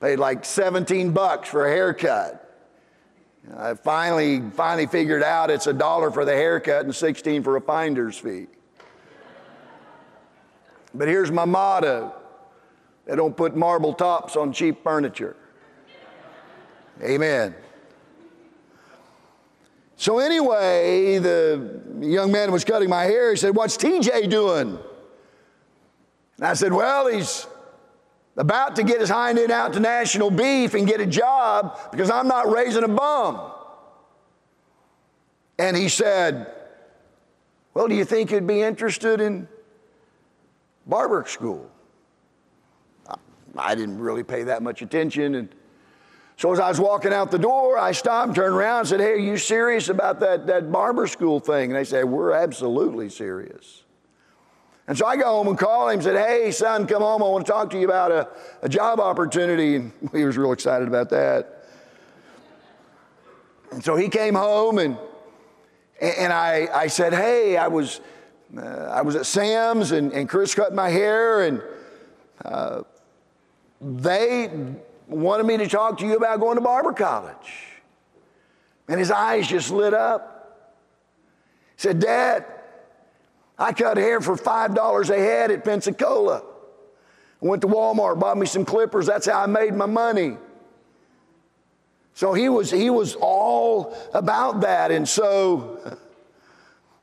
Paid 0.01 0.17
like 0.17 0.45
17 0.45 1.13
bucks 1.13 1.49
for 1.49 1.67
a 1.67 1.71
haircut. 1.71 2.45
I 3.57 3.75
finally, 3.75 4.43
finally 4.51 4.87
figured 4.87 5.23
out 5.23 5.51
it's 5.51 5.67
a 5.67 5.73
dollar 5.73 6.11
for 6.11 6.25
the 6.25 6.33
haircut 6.33 6.85
and 6.85 6.95
16 6.95 7.43
for 7.43 7.57
a 7.57 7.61
finder's 7.61 8.19
fee. 8.19 8.47
But 10.95 11.09
here's 11.09 11.31
my 11.31 11.45
motto 11.45 12.13
they 13.07 13.17
don't 13.17 13.37
put 13.37 13.57
marble 13.57 13.95
tops 13.95 14.37
on 14.37 14.53
cheap 14.53 14.83
furniture. 14.83 15.37
Amen. 17.03 17.55
So, 19.99 20.19
anyway, 20.19 21.19
the 21.19 21.83
young 22.01 22.33
man 22.33 22.51
was 22.51 22.65
cutting 22.65 22.89
my 22.89 23.05
hair. 23.05 23.31
He 23.31 23.37
said, 23.37 23.55
What's 23.55 23.77
TJ 23.77 24.31
doing? 24.31 24.79
And 26.39 26.47
I 26.47 26.55
said, 26.55 26.73
Well, 26.73 27.09
he's 27.09 27.47
about 28.37 28.77
to 28.77 28.83
get 28.83 29.01
his 29.01 29.11
hind 29.11 29.39
end 29.39 29.51
out 29.51 29.75
to 29.75 29.81
National 29.81 30.31
Beef 30.31 30.73
and 30.73 30.87
get 30.87 31.01
a 31.01 31.07
job 31.07 31.77
because 31.91 32.11
I'm 32.11 32.29
not 32.29 32.51
raising 32.51 32.85
a 32.85 32.89
bum. 32.89 33.53
And 35.59 35.77
he 35.77 35.91
said, 35.91 36.47
Well, 37.75 37.89
do 37.89 37.95
you 37.95 38.07
think 38.07 38.31
he'd 38.31 38.47
be 38.47 38.63
interested 38.63 39.21
in 39.21 39.49
barber 40.89 41.25
school. 41.29 41.71
I 43.57 43.75
didn't 43.75 43.99
really 43.99 44.25
pay 44.25 44.45
that 44.45 44.63
much 44.63 44.83
attention. 44.83 45.35
And 45.35 45.49
so 46.39 46.53
as 46.53 46.61
I 46.61 46.69
was 46.69 46.81
walking 46.81 47.13
out 47.13 47.33
the 47.33 47.39
door, 47.39 47.77
I 47.77 47.91
stopped, 47.91 48.37
turned 48.37 48.55
around, 48.55 48.79
and 48.79 48.89
said, 48.89 49.01
Hey, 49.01 49.13
are 49.13 49.17
you 49.17 49.37
serious 49.37 49.89
about 49.89 50.21
that, 50.21 50.47
that 50.47 50.71
barber 50.71 51.09
school 51.09 51.41
thing? 51.41 51.71
And 51.71 51.75
they 51.75 51.85
said, 51.85 52.05
We're 52.05 52.33
absolutely 52.33 53.11
serious. 53.11 53.83
And 54.87 54.97
so 54.97 55.05
I 55.05 55.17
go 55.17 55.25
home 55.25 55.49
and 55.49 55.59
call 55.59 55.89
him 55.89 55.95
and 55.95 56.03
said, 56.03 56.17
Hey, 56.17 56.53
son, 56.53 56.87
come 56.87 57.03
home. 57.03 57.23
I 57.25 57.27
want 57.27 57.45
to 57.45 57.53
talk 57.53 57.71
to 57.71 57.79
you 57.79 57.85
about 57.85 58.13
a, 58.13 58.29
a 58.63 58.69
job 58.69 59.01
opportunity. 59.01 59.75
And 59.77 59.93
he 60.13 60.25
was 60.25 60.39
real 60.39 60.53
excited 60.53 60.87
about 60.87 61.11
that. 61.11 61.67
And 63.73 63.85
so 63.85 63.97
he 63.97 64.09
came 64.09 64.35
home 64.35 64.79
and, 64.79 64.97
and 66.01 66.33
I, 66.33 66.69
I 66.73 66.87
said, 66.87 67.13
Hey, 67.13 67.57
I 67.57 67.67
was 67.67 68.01
uh, 68.57 68.61
I 68.61 69.03
was 69.03 69.17
at 69.17 69.27
Sam's 69.27 69.93
and, 69.93 70.13
and 70.13 70.29
Chris 70.29 70.55
cut 70.55 70.73
my 70.73 70.89
hair, 70.89 71.43
and 71.43 71.63
uh, 72.45 72.83
they 73.81 74.51
wanted 75.09 75.47
me 75.47 75.57
to 75.59 75.67
talk 75.67 75.99
to 75.99 76.07
you 76.07 76.17
about 76.17 76.41
going 76.41 76.57
to 76.57 76.61
barber 76.61 76.93
college. 76.93 77.53
And 78.89 78.99
his 78.99 79.11
eyes 79.11 79.49
just 79.49 79.71
lit 79.71 79.95
up. 79.95 80.67
He 81.77 81.83
said, 81.83 82.01
Dad, 82.01 82.45
I 83.59 83.73
cut 83.73 83.97
hair 83.97 84.21
for 84.21 84.37
$5 84.37 85.11
a 85.11 85.19
head 85.19 85.51
at 85.51 85.65
Pensacola. 85.65 86.43
I 87.43 87.47
went 87.47 87.63
to 87.63 87.69
Walmart, 87.69 88.19
bought 88.19 88.37
me 88.37 88.47
some 88.47 88.65
clippers. 88.65 89.07
That's 89.07 89.27
how 89.27 89.43
I 89.43 89.47
made 89.47 89.75
my 89.75 89.87
money. 89.87 90.37
So 92.15 92.33
he 92.33 92.49
was, 92.49 92.71
he 92.71 92.91
was 92.91 93.15
all 93.21 93.97
about 94.13 94.63
that. 94.63 94.91
And 94.91 95.09
so 95.09 95.99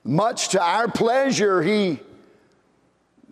much 0.03 0.49
to 0.49 0.61
our 0.61 0.89
pleasure, 0.89 1.61
he, 1.61 1.99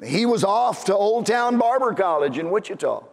he 0.04 0.26
was 0.26 0.44
off 0.44 0.86
to 0.86 0.96
Old 0.96 1.26
Town 1.26 1.58
Barber 1.58 1.94
College 1.94 2.38
in 2.38 2.50
Wichita. 2.52 3.04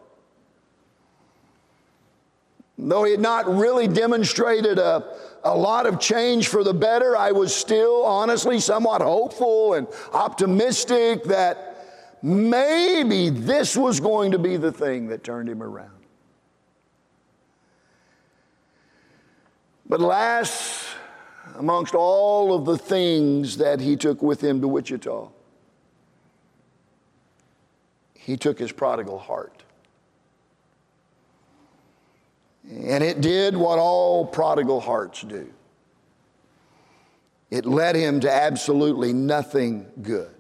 Though 2.83 3.05
he 3.05 3.11
had 3.11 3.21
not 3.21 3.47
really 3.47 3.87
demonstrated 3.87 4.79
a, 4.79 5.05
a 5.45 5.55
lot 5.55 5.87
of 5.87 6.01
change 6.01 6.49
for 6.49 6.65
the 6.65 6.73
better, 6.73 7.15
I 7.15 7.33
was 7.33 7.55
still 7.55 8.05
honestly 8.05 8.59
somewhat 8.59 9.03
hopeful 9.03 9.75
and 9.75 9.87
optimistic 10.15 11.25
that 11.25 11.87
maybe 12.23 13.29
this 13.29 13.77
was 13.77 14.01
going 14.01 14.33
to 14.33 14.39
be 14.39 14.57
the 14.57 14.73
thing 14.73 15.09
that 15.09 15.23
turned 15.23 15.49
him 15.49 15.63
around. 15.63 15.91
But 19.87 20.01
last 20.01 20.87
amongst 21.59 21.95
all 21.95 22.55
of 22.55 22.65
the 22.65 22.79
things 22.79 23.59
that 23.59 23.81
he 23.81 23.97
took 23.97 24.23
with 24.23 24.43
him 24.43 24.61
to 24.63 24.69
Wichita, 24.69 25.29
he 28.15 28.37
took 28.39 28.59
his 28.59 28.73
prodigal 28.73 29.19
heart. 29.19 29.60
And 32.71 33.03
it 33.03 33.21
did 33.21 33.57
what 33.57 33.79
all 33.79 34.25
prodigal 34.25 34.81
hearts 34.81 35.23
do 35.23 35.53
it 37.51 37.67
led 37.67 37.97
him 37.97 38.21
to 38.21 38.33
absolutely 38.33 39.13
nothing 39.13 39.85
good. 40.03 40.31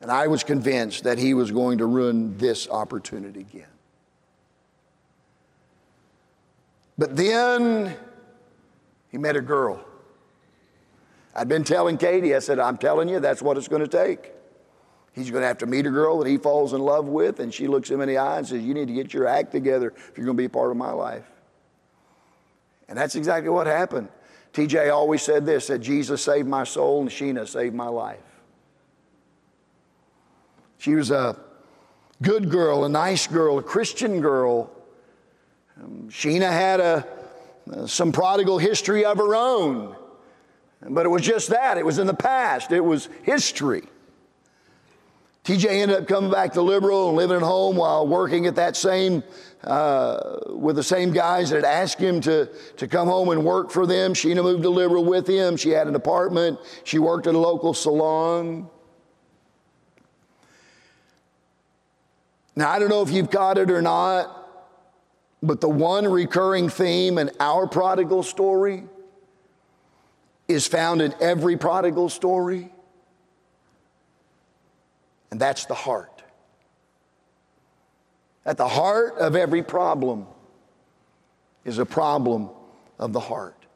And 0.00 0.10
I 0.10 0.26
was 0.26 0.42
convinced 0.42 1.04
that 1.04 1.18
he 1.18 1.34
was 1.34 1.50
going 1.50 1.78
to 1.78 1.86
ruin 1.86 2.38
this 2.38 2.66
opportunity 2.68 3.40
again. 3.40 3.66
But 6.96 7.14
then 7.14 7.94
he 9.10 9.18
met 9.18 9.36
a 9.36 9.42
girl. 9.42 9.84
I'd 11.34 11.48
been 11.48 11.64
telling 11.64 11.98
Katie, 11.98 12.34
I 12.34 12.38
said, 12.38 12.58
I'm 12.58 12.78
telling 12.78 13.10
you, 13.10 13.20
that's 13.20 13.42
what 13.42 13.58
it's 13.58 13.68
going 13.68 13.82
to 13.82 13.88
take. 13.88 14.32
He's 15.16 15.30
going 15.30 15.40
to 15.40 15.46
have 15.48 15.58
to 15.58 15.66
meet 15.66 15.86
a 15.86 15.90
girl 15.90 16.18
that 16.18 16.28
he 16.28 16.36
falls 16.36 16.74
in 16.74 16.80
love 16.80 17.06
with, 17.06 17.40
and 17.40 17.52
she 17.52 17.66
looks 17.66 17.90
him 17.90 18.02
in 18.02 18.08
the 18.08 18.18
eye 18.18 18.36
and 18.36 18.46
says, 18.46 18.62
You 18.62 18.74
need 18.74 18.86
to 18.88 18.94
get 18.94 19.14
your 19.14 19.26
act 19.26 19.50
together 19.50 19.88
if 19.96 20.16
you're 20.16 20.26
going 20.26 20.36
to 20.36 20.40
be 20.40 20.44
a 20.44 20.50
part 20.50 20.70
of 20.70 20.76
my 20.76 20.92
life. 20.92 21.24
And 22.88 22.98
that's 22.98 23.16
exactly 23.16 23.48
what 23.48 23.66
happened. 23.66 24.08
TJ 24.52 24.92
always 24.92 25.22
said 25.22 25.46
this 25.46 25.68
that 25.68 25.78
Jesus 25.78 26.22
saved 26.22 26.46
my 26.46 26.64
soul 26.64 27.00
and 27.00 27.10
Sheena 27.10 27.48
saved 27.48 27.74
my 27.74 27.88
life. 27.88 28.20
She 30.78 30.94
was 30.94 31.10
a 31.10 31.38
good 32.22 32.50
girl, 32.50 32.84
a 32.84 32.88
nice 32.88 33.26
girl, 33.26 33.58
a 33.58 33.62
Christian 33.62 34.20
girl. 34.20 34.70
Um, 35.82 36.08
Sheena 36.10 36.50
had 36.50 36.80
a 36.80 37.06
some 37.86 38.12
prodigal 38.12 38.58
history 38.58 39.04
of 39.04 39.18
her 39.18 39.34
own. 39.34 39.96
But 40.82 41.06
it 41.06 41.08
was 41.08 41.22
just 41.22 41.48
that, 41.48 41.78
it 41.78 41.86
was 41.86 41.98
in 41.98 42.06
the 42.06 42.14
past, 42.14 42.70
it 42.70 42.80
was 42.80 43.08
history. 43.22 43.84
TJ 45.46 45.66
ended 45.66 45.96
up 45.96 46.08
coming 46.08 46.28
back 46.28 46.54
to 46.54 46.60
Liberal 46.60 47.06
and 47.06 47.16
living 47.16 47.36
at 47.36 47.42
home 47.42 47.76
while 47.76 48.04
working 48.04 48.46
at 48.46 48.56
that 48.56 48.76
same, 48.76 49.22
uh, 49.62 50.38
with 50.48 50.74
the 50.74 50.82
same 50.82 51.12
guys 51.12 51.50
that 51.50 51.56
had 51.56 51.64
asked 51.64 52.00
him 52.00 52.20
to, 52.22 52.48
to 52.78 52.88
come 52.88 53.06
home 53.06 53.28
and 53.28 53.44
work 53.44 53.70
for 53.70 53.86
them. 53.86 54.12
Sheena 54.12 54.42
moved 54.42 54.64
to 54.64 54.70
Liberal 54.70 55.04
with 55.04 55.28
him. 55.28 55.56
She 55.56 55.70
had 55.70 55.86
an 55.86 55.94
apartment. 55.94 56.58
She 56.82 56.98
worked 56.98 57.28
at 57.28 57.36
a 57.36 57.38
local 57.38 57.74
salon. 57.74 58.68
Now, 62.56 62.68
I 62.68 62.80
don't 62.80 62.88
know 62.88 63.02
if 63.02 63.12
you've 63.12 63.30
caught 63.30 63.56
it 63.56 63.70
or 63.70 63.80
not, 63.80 64.48
but 65.44 65.60
the 65.60 65.68
one 65.68 66.08
recurring 66.08 66.68
theme 66.68 67.18
in 67.18 67.30
our 67.38 67.68
prodigal 67.68 68.24
story 68.24 68.82
is 70.48 70.66
found 70.66 71.02
in 71.02 71.14
every 71.20 71.56
prodigal 71.56 72.08
story 72.08 72.72
and 75.36 75.40
that's 75.42 75.66
the 75.66 75.74
heart. 75.74 76.22
At 78.46 78.56
the 78.56 78.66
heart 78.66 79.18
of 79.18 79.36
every 79.36 79.62
problem 79.62 80.26
is 81.66 81.76
a 81.76 81.84
problem 81.84 82.48
of 82.98 83.12
the 83.12 83.20
heart. 83.20 83.66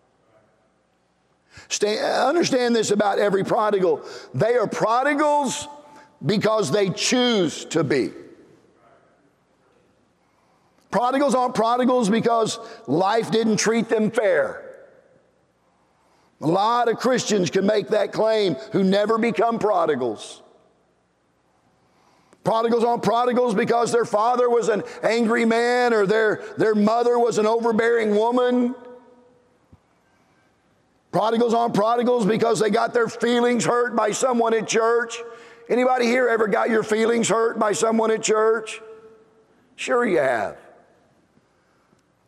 Stay, 1.69 1.99
understand 1.99 2.75
this 2.75 2.91
about 2.91 3.19
every 3.19 3.45
prodigal. 3.45 4.03
They 4.33 4.55
are 4.55 4.67
prodigals 4.67 5.69
because 6.25 6.71
they 6.71 6.89
choose 6.89 7.67
to 7.67 7.85
be. 7.85 8.13
Prodigals 10.91 11.35
aren't 11.35 11.55
prodigals 11.55 12.09
because 12.09 12.59
life 12.87 13.31
didn't 13.31 13.59
treat 13.59 13.91
them 13.91 14.11
fair. 14.11 14.65
A 16.41 16.47
lot 16.47 16.89
of 16.89 16.97
Christians 16.97 17.51
can 17.51 17.67
make 17.67 17.89
that 17.89 18.13
claim 18.13 18.55
who 18.73 18.83
never 18.83 19.19
become 19.19 19.59
prodigals. 19.59 20.43
Prodigals 22.43 22.85
aren't 22.85 23.03
prodigals 23.03 23.55
because 23.55 23.93
their 23.93 24.05
father 24.05 24.49
was 24.49 24.69
an 24.69 24.83
angry 25.03 25.45
man 25.45 25.93
or 25.93 26.07
their, 26.07 26.43
their 26.57 26.75
mother 26.75 27.19
was 27.19 27.39
an 27.39 27.47
overbearing 27.47 28.17
woman. 28.17 28.75
Prodigals 31.13 31.53
aren't 31.53 31.75
prodigals 31.75 32.25
because 32.25 32.61
they 32.61 32.71
got 32.71 32.95
their 32.95 33.09
feelings 33.09 33.65
hurt 33.65 33.95
by 33.95 34.13
someone 34.13 34.55
at 34.55 34.67
church. 34.67 35.19
Anybody 35.69 36.07
here 36.07 36.29
ever 36.29 36.47
got 36.47 36.71
your 36.71 36.83
feelings 36.83 37.29
hurt 37.29 37.59
by 37.59 37.73
someone 37.73 38.11
at 38.11 38.23
church? 38.23 38.81
Sure 39.77 40.05
you 40.05 40.19
have. 40.19 40.57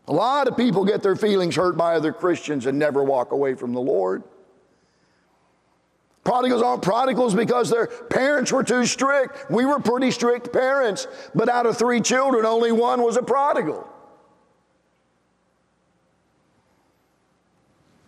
A 0.09 0.13
lot 0.13 0.49
of 0.49 0.57
people 0.57 0.85
get 0.85 1.03
their 1.03 1.17
feelings 1.17 1.57
hurt 1.57 1.77
by 1.77 1.95
other 1.95 2.13
Christians 2.13 2.67
and 2.67 2.79
never 2.79 3.03
walk 3.03 3.33
away 3.33 3.55
from 3.55 3.73
the 3.73 3.81
Lord. 3.81 4.25
Prodigals 6.25 6.63
aren't 6.63 6.83
prodigals 6.83 7.35
because 7.35 7.69
their 7.69 7.89
parents 7.89 8.53
were 8.53 8.63
too 8.63 8.87
strict. 8.87 9.51
We 9.51 9.65
were 9.65 9.81
pretty 9.81 10.13
strict 10.13 10.53
parents, 10.53 11.09
but 11.35 11.49
out 11.49 11.67
of 11.67 11.77
three 11.77 12.01
children, 12.01 12.47
only 12.47 12.71
one 12.71 13.03
was 13.03 13.17
a 13.17 13.23
prodigal. 13.23 13.89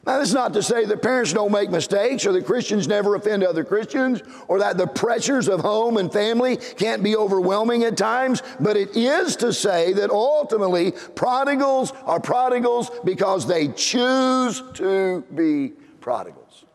Now, 0.06 0.18
that's 0.18 0.34
not 0.34 0.52
to 0.52 0.62
say 0.62 0.84
that 0.84 1.00
parents 1.00 1.32
don't 1.32 1.50
make 1.50 1.70
mistakes 1.70 2.26
or 2.26 2.32
that 2.32 2.44
Christians 2.44 2.86
never 2.86 3.14
offend 3.14 3.42
other 3.42 3.64
Christians 3.64 4.22
or 4.48 4.58
that 4.58 4.76
the 4.76 4.86
pressures 4.86 5.48
of 5.48 5.60
home 5.60 5.96
and 5.96 6.12
family 6.12 6.56
can't 6.56 7.02
be 7.02 7.16
overwhelming 7.16 7.84
at 7.84 7.96
times, 7.96 8.42
but 8.60 8.76
it 8.76 8.96
is 8.96 9.34
to 9.36 9.52
say 9.52 9.94
that 9.94 10.10
ultimately 10.10 10.92
prodigals 11.14 11.92
are 12.04 12.20
prodigals 12.20 12.90
because 13.04 13.46
they 13.46 13.68
choose 13.68 14.62
to 14.74 15.24
be 15.34 15.72
prodigals. 16.00 16.66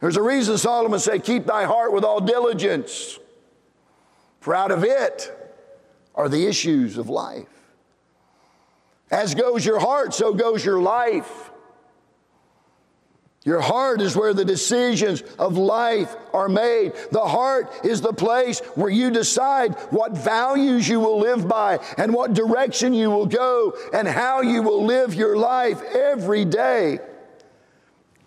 There's 0.00 0.16
a 0.16 0.22
reason 0.22 0.58
Solomon 0.58 1.00
said, 1.00 1.24
Keep 1.24 1.46
thy 1.46 1.64
heart 1.64 1.92
with 1.92 2.04
all 2.04 2.20
diligence, 2.20 3.18
for 4.40 4.54
out 4.54 4.70
of 4.70 4.84
it 4.84 5.34
are 6.14 6.28
the 6.28 6.46
issues 6.46 6.98
of 6.98 7.08
life. 7.08 7.46
As 9.10 9.34
goes 9.34 9.64
your 9.64 9.78
heart, 9.78 10.14
so 10.14 10.34
goes 10.34 10.64
your 10.64 10.80
life. 10.80 11.50
Your 13.44 13.60
heart 13.60 14.02
is 14.02 14.14
where 14.14 14.34
the 14.34 14.44
decisions 14.44 15.22
of 15.38 15.56
life 15.56 16.14
are 16.34 16.48
made. 16.48 16.92
The 17.12 17.24
heart 17.24 17.72
is 17.82 18.00
the 18.00 18.12
place 18.12 18.60
where 18.74 18.90
you 18.90 19.10
decide 19.10 19.74
what 19.90 20.12
values 20.12 20.86
you 20.86 21.00
will 21.00 21.18
live 21.18 21.48
by 21.48 21.78
and 21.96 22.12
what 22.12 22.34
direction 22.34 22.92
you 22.92 23.10
will 23.10 23.26
go 23.26 23.74
and 23.94 24.06
how 24.06 24.42
you 24.42 24.62
will 24.62 24.84
live 24.84 25.14
your 25.14 25.36
life 25.36 25.80
every 25.94 26.44
day. 26.44 26.98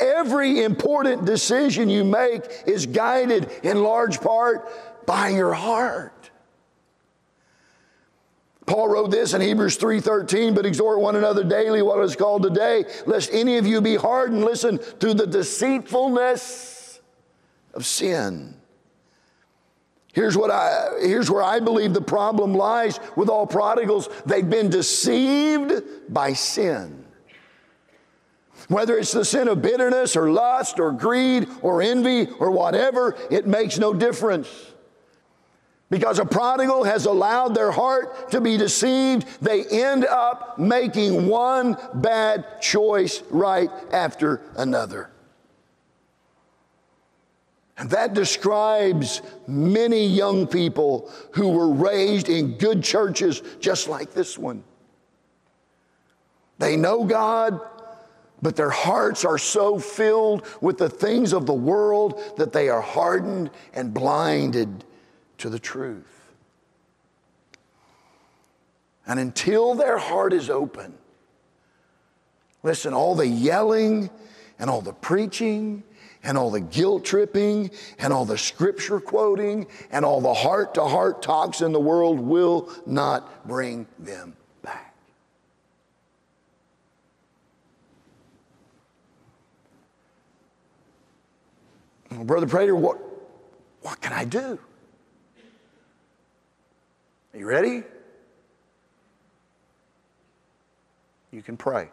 Every 0.02 0.64
important 0.64 1.26
decision 1.26 1.90
you 1.90 2.04
make 2.04 2.42
is 2.66 2.88
guided 2.88 3.50
in 3.64 3.84
large 3.84 4.20
part 4.20 4.68
by 5.06 5.30
your 5.30 5.54
heart. 5.54 6.32
Paul 8.66 8.88
wrote 8.88 9.12
this 9.12 9.34
in 9.34 9.42
Hebrews 9.42 9.78
3:13, 9.78 10.56
but 10.56 10.66
exhort 10.66 11.00
one 11.00 11.16
another 11.16 11.44
daily 11.44 11.82
what 11.82 12.00
is 12.00 12.16
called 12.16 12.44
today, 12.44 12.86
lest 13.06 13.30
any 13.34 13.58
of 13.58 13.68
you 13.68 13.82
be 13.82 13.96
hardened. 13.96 14.44
Listen 14.46 14.80
to 15.00 15.14
the 15.14 15.28
deceitfulness 15.28 17.02
of 17.74 17.86
sin. 17.86 18.56
Here's 20.14 20.38
what 20.38 20.52
I 20.52 20.90
here's 21.02 21.30
where 21.30 21.44
I 21.44 21.60
believe 21.60 21.94
the 21.94 22.02
problem 22.02 22.54
lies 22.54 23.00
with 23.16 23.30
all 23.30 23.46
prodigals. 23.46 24.10
They've 24.26 24.50
been 24.50 24.70
deceived 24.70 25.84
by 26.10 26.34
sin. 26.34 27.01
Whether 28.72 28.98
it's 28.98 29.12
the 29.12 29.26
sin 29.26 29.50
of 29.50 29.62
bitterness 29.62 30.16
or 30.16 30.32
lust 30.32 30.80
or 30.80 30.94
greed 30.94 31.50
or 31.62 31.82
envy 31.82 32.28
or 32.40 32.52
whatever, 32.52 33.18
it 33.30 33.46
makes 33.46 33.78
no 33.78 33.94
difference. 33.94 34.48
Because 35.90 36.20
a 36.20 36.26
prodigal 36.26 36.86
has 36.86 37.06
allowed 37.06 37.54
their 37.54 37.72
heart 37.72 38.32
to 38.32 38.40
be 38.40 38.56
deceived, 38.56 39.28
they 39.42 39.66
end 39.66 40.06
up 40.06 40.58
making 40.58 41.28
one 41.28 41.76
bad 41.96 42.62
choice 42.62 43.22
right 43.30 43.70
after 43.92 44.42
another. 44.56 45.10
And 47.78 47.90
that 47.90 48.14
describes 48.14 49.22
many 49.48 50.08
young 50.08 50.48
people 50.48 51.12
who 51.32 51.50
were 51.50 51.74
raised 51.74 52.30
in 52.30 52.58
good 52.58 52.86
churches 52.86 53.42
just 53.60 53.90
like 53.90 54.14
this 54.14 54.38
one. 54.38 54.64
They 56.58 56.78
know 56.78 57.04
God, 57.04 57.60
but 58.42 58.56
their 58.56 58.70
hearts 58.70 59.24
are 59.24 59.38
so 59.38 59.78
filled 59.78 60.46
with 60.62 60.78
the 60.78 60.90
things 60.90 61.34
of 61.34 61.46
the 61.46 61.54
world 61.54 62.20
that 62.38 62.54
they 62.54 62.70
are 62.70 62.82
hardened 62.82 63.52
and 63.74 63.94
blinded 63.94 64.84
to 65.38 65.50
the 65.50 65.60
truth. 65.60 66.06
And 69.06 69.20
until 69.20 69.76
their 69.76 69.98
heart 69.98 70.34
is 70.34 70.50
open, 70.50 70.94
listen, 72.64 72.94
all 72.94 73.16
the 73.16 73.28
yelling 73.28 74.10
and 74.58 74.70
all 74.70 74.82
the 74.82 74.94
preaching 74.94 75.84
and 76.24 76.38
all 76.38 76.52
the 76.52 76.62
guilt 76.62 77.04
tripping 77.04 77.72
and 78.00 78.14
all 78.14 78.26
the 78.26 78.38
scripture 78.38 79.00
quoting 79.00 79.68
and 79.92 80.06
all 80.06 80.22
the 80.22 80.34
heart 80.34 80.76
to 80.76 80.84
heart 80.84 81.22
talks 81.22 81.62
in 81.62 81.72
the 81.72 81.80
world 81.80 82.20
will 82.20 82.72
not 82.86 83.48
bring 83.48 83.88
them 83.98 84.36
Well, 92.12 92.26
Brother 92.26 92.48
Prater, 92.48 92.76
what, 92.76 93.00
what 93.82 94.02
can 94.02 94.14
I 94.14 94.26
do? 94.26 94.60
Are 97.34 97.40
you 97.40 97.46
ready? 97.46 97.84
You 101.32 101.42
can 101.42 101.58
pray. 101.58 101.90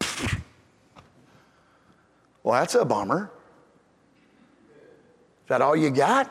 Well, 2.42 2.60
that's 2.60 2.76
a 2.76 2.84
bummer. 2.84 3.32
Is 5.42 5.48
that 5.48 5.60
all 5.60 5.74
you 5.74 5.90
got? 5.90 6.30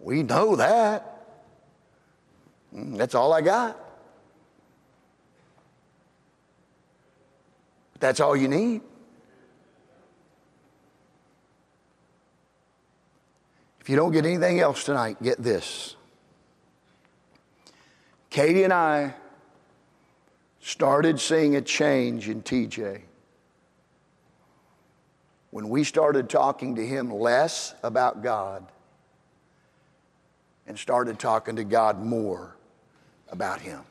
We 0.00 0.24
know 0.24 0.56
that. 0.56 1.26
Mm, 2.74 2.96
that's 2.96 3.14
all 3.14 3.32
I 3.32 3.40
got. 3.40 3.78
That's 8.00 8.18
all 8.18 8.36
you 8.36 8.48
need. 8.48 8.80
If 13.84 13.90
you 13.90 13.96
don't 13.96 14.12
get 14.12 14.24
anything 14.24 14.60
else 14.60 14.82
tonight, 14.84 15.22
get 15.22 15.42
this. 15.42 15.94
Katie 18.30 18.62
and 18.62 18.72
I 18.72 19.12
started 20.60 21.20
seeing 21.20 21.56
a 21.56 21.60
change 21.60 22.30
in 22.30 22.40
TJ 22.40 23.02
when 25.50 25.68
we 25.68 25.84
started 25.84 26.30
talking 26.30 26.76
to 26.76 26.86
him 26.86 27.12
less 27.12 27.74
about 27.82 28.22
God 28.22 28.64
and 30.66 30.78
started 30.78 31.18
talking 31.18 31.56
to 31.56 31.64
God 31.64 32.02
more 32.02 32.56
about 33.28 33.60
him. 33.60 33.82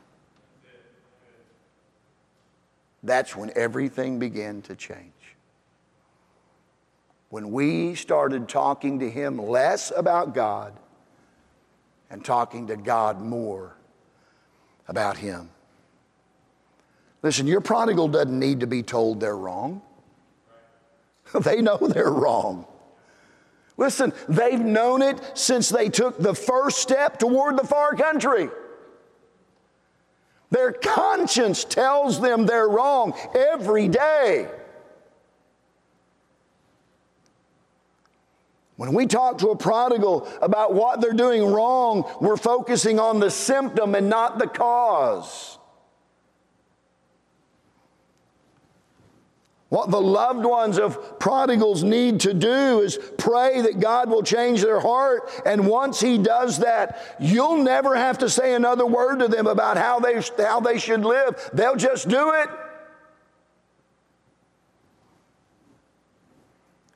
That's 3.04 3.36
when 3.36 3.52
everything 3.56 4.18
began 4.18 4.64
to 4.64 4.76
change. 4.76 5.12
When 7.34 7.50
we 7.50 7.96
started 7.96 8.48
talking 8.48 9.00
to 9.00 9.10
him 9.10 9.40
less 9.40 9.92
about 9.98 10.36
God 10.36 10.72
and 12.12 12.24
talking 12.24 12.68
to 12.68 12.76
God 12.76 13.20
more 13.20 13.76
about 14.88 15.18
him. 15.18 15.50
Listen, 17.24 17.48
your 17.48 17.60
prodigal 17.60 18.08
doesn't 18.08 18.38
need 18.38 18.60
to 18.60 18.68
be 18.68 18.84
told 18.84 19.20
they're 19.20 19.36
wrong. 19.36 19.82
they 21.42 21.60
know 21.60 21.78
they're 21.78 22.12
wrong. 22.12 22.68
Listen, 23.78 24.14
they've 24.30 24.60
known 24.60 25.02
it 25.02 25.20
since 25.34 25.70
they 25.70 25.90
took 25.90 26.20
the 26.20 26.36
first 26.36 26.78
step 26.78 27.18
toward 27.18 27.58
the 27.58 27.66
far 27.66 27.96
country. 27.96 28.52
Their 30.52 30.72
conscience 30.72 31.64
tells 31.64 32.22
them 32.22 32.46
they're 32.46 32.70
wrong 32.70 33.16
every 33.34 33.88
day. 33.88 34.52
When 38.76 38.94
we 38.94 39.06
talk 39.06 39.38
to 39.40 39.50
a 39.50 39.56
prodigal 39.56 40.28
about 40.42 40.74
what 40.74 41.00
they're 41.00 41.14
doing 41.14 41.46
wrong, 41.46 42.12
we're 42.20 42.38
focusing 42.38 43.00
on 43.00 43.20
the 43.20 43.30
symptom 43.30 43.94
and 43.94 44.10
not 44.10 44.40
the 44.40 44.48
cause. 44.48 45.60
What 49.70 49.90
the 49.90 50.02
loved 50.02 50.46
ones 50.46 50.78
of 50.78 51.20
prodigals 51.20 51.84
need 51.84 52.20
to 52.22 52.34
do 52.34 52.82
is 52.82 53.00
pray 53.18 53.62
that 53.62 53.80
God 53.80 54.08
will 54.08 54.22
change 54.22 54.62
their 54.62 54.80
heart. 54.80 55.32
And 55.48 55.68
once 55.68 56.00
He 56.00 56.20
does 56.20 56.60
that, 56.60 57.18
you'll 57.20 57.58
never 57.58 57.96
have 57.96 58.20
to 58.20 58.30
say 58.30 58.54
another 58.54 58.86
word 58.86 59.18
to 59.20 59.28
them 59.28 59.48
about 59.48 59.78
how 59.78 60.00
they, 60.00 60.22
how 60.38 60.60
they 60.60 60.78
should 60.78 61.04
live. 61.04 61.50
They'll 61.54 61.76
just 61.76 62.08
do 62.08 62.34
it. 62.34 62.50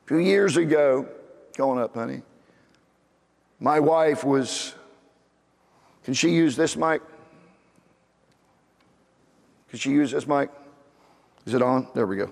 A 0.04 0.06
few 0.06 0.18
years 0.18 0.56
ago, 0.56 1.08
going 1.58 1.80
up, 1.80 1.92
honey, 1.92 2.22
my 3.58 3.80
wife 3.80 4.22
was. 4.22 4.76
Can 6.04 6.14
she 6.14 6.30
use 6.30 6.54
this 6.54 6.76
mic? 6.76 7.02
Can 9.68 9.80
she 9.80 9.90
use 9.90 10.12
this 10.12 10.28
mic? 10.28 10.50
Is 11.46 11.54
it 11.54 11.60
on? 11.60 11.88
There 11.96 12.06
we 12.06 12.16
go. 12.16 12.30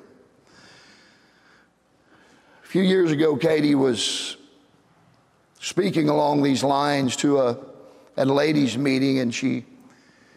A 2.62 2.66
few 2.66 2.82
years 2.82 3.10
ago, 3.10 3.36
Katie 3.36 3.74
was 3.74 4.36
speaking 5.58 6.08
along 6.08 6.44
these 6.44 6.62
lines 6.62 7.16
to 7.16 7.40
a, 7.40 7.58
a 8.16 8.24
ladies' 8.24 8.78
meeting, 8.78 9.18
and 9.18 9.34
she 9.34 9.64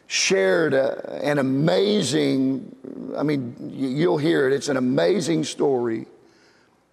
shared 0.08 0.74
a, 0.74 1.24
an 1.24 1.38
amazing, 1.38 2.76
I 3.16 3.22
mean, 3.22 3.56
you'll 3.72 4.18
hear 4.18 4.48
it, 4.48 4.54
it's 4.54 4.68
an 4.68 4.78
amazing 4.78 5.44
story 5.44 6.08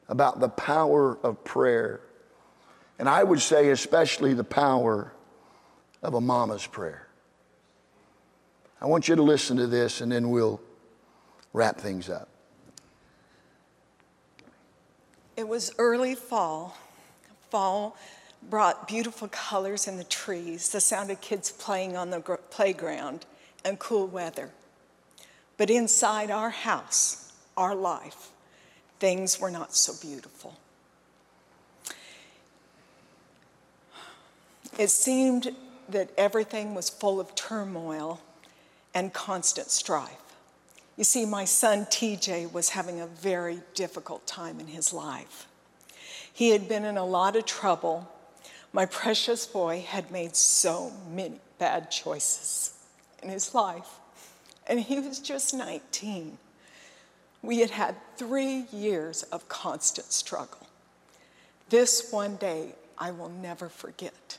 about 0.08 0.40
the 0.40 0.48
power 0.48 1.18
of 1.22 1.42
prayer. 1.44 2.00
And 2.98 3.08
I 3.08 3.22
would 3.22 3.40
say, 3.40 3.70
especially 3.70 4.34
the 4.34 4.44
power 4.44 5.12
of 6.02 6.14
a 6.14 6.20
mama's 6.20 6.66
prayer. 6.66 7.08
I 8.80 8.86
want 8.86 9.08
you 9.08 9.16
to 9.16 9.22
listen 9.22 9.56
to 9.56 9.66
this, 9.66 10.00
and 10.00 10.12
then 10.12 10.30
we'll 10.30 10.60
wrap 11.52 11.80
things 11.80 12.08
up. 12.08 12.28
It 15.36 15.48
was 15.48 15.72
early 15.78 16.14
fall. 16.14 16.76
Fall 17.50 17.96
brought 18.48 18.86
beautiful 18.86 19.28
colors 19.28 19.88
in 19.88 19.96
the 19.96 20.04
trees, 20.04 20.70
the 20.70 20.80
sound 20.80 21.10
of 21.10 21.20
kids 21.20 21.50
playing 21.50 21.96
on 21.96 22.10
the 22.10 22.20
playground, 22.20 23.26
and 23.64 23.78
cool 23.78 24.06
weather. 24.06 24.50
But 25.56 25.70
inside 25.70 26.30
our 26.30 26.50
house, 26.50 27.32
our 27.56 27.74
life, 27.74 28.30
things 28.98 29.40
were 29.40 29.50
not 29.50 29.74
so 29.74 29.92
beautiful. 30.00 30.56
It 34.78 34.90
seemed 34.90 35.54
that 35.88 36.10
everything 36.18 36.74
was 36.74 36.90
full 36.90 37.18
of 37.20 37.34
turmoil 37.34 38.20
and 38.94 39.12
constant 39.12 39.70
strife. 39.70 40.10
You 40.96 41.04
see, 41.04 41.26
my 41.26 41.44
son 41.44 41.86
TJ 41.86 42.52
was 42.52 42.70
having 42.70 43.00
a 43.00 43.06
very 43.06 43.60
difficult 43.74 44.26
time 44.26 44.60
in 44.60 44.66
his 44.66 44.92
life. 44.92 45.46
He 46.32 46.50
had 46.50 46.68
been 46.68 46.84
in 46.84 46.96
a 46.96 47.04
lot 47.04 47.36
of 47.36 47.44
trouble. 47.44 48.10
My 48.72 48.86
precious 48.86 49.46
boy 49.46 49.84
had 49.86 50.10
made 50.10 50.36
so 50.36 50.92
many 51.10 51.40
bad 51.58 51.90
choices 51.90 52.72
in 53.22 53.30
his 53.30 53.54
life, 53.54 53.98
and 54.66 54.80
he 54.80 55.00
was 55.00 55.18
just 55.18 55.54
19. 55.54 56.36
We 57.46 57.60
had 57.60 57.70
had 57.70 57.94
three 58.16 58.64
years 58.72 59.22
of 59.22 59.48
constant 59.48 60.10
struggle. 60.10 60.66
This 61.68 62.08
one 62.10 62.34
day 62.34 62.74
I 62.98 63.12
will 63.12 63.28
never 63.28 63.68
forget. 63.68 64.38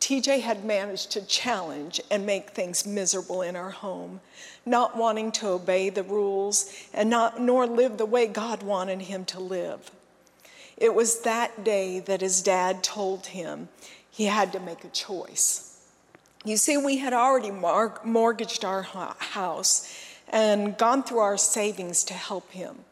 TJ 0.00 0.40
had 0.40 0.64
managed 0.64 1.10
to 1.10 1.26
challenge 1.26 2.00
and 2.10 2.24
make 2.24 2.50
things 2.50 2.86
miserable 2.86 3.42
in 3.42 3.54
our 3.54 3.68
home, 3.68 4.22
not 4.64 4.96
wanting 4.96 5.30
to 5.32 5.48
obey 5.48 5.90
the 5.90 6.02
rules 6.02 6.72
and 6.94 7.10
not, 7.10 7.38
nor 7.38 7.66
live 7.66 7.98
the 7.98 8.06
way 8.06 8.26
God 8.26 8.62
wanted 8.62 9.02
him 9.02 9.26
to 9.26 9.38
live. 9.38 9.90
It 10.78 10.94
was 10.94 11.20
that 11.20 11.64
day 11.64 12.00
that 12.00 12.22
his 12.22 12.40
dad 12.40 12.82
told 12.82 13.26
him 13.26 13.68
he 14.10 14.24
had 14.24 14.54
to 14.54 14.58
make 14.58 14.84
a 14.84 14.88
choice. 14.88 15.82
You 16.46 16.56
see, 16.56 16.78
we 16.78 16.96
had 16.96 17.12
already 17.12 17.50
mortgaged 17.50 18.64
our 18.64 18.82
house 18.82 20.06
and 20.30 20.78
gone 20.78 21.02
through 21.02 21.18
our 21.18 21.36
savings 21.36 22.04
to 22.04 22.14
help 22.14 22.50
him. 22.52 22.84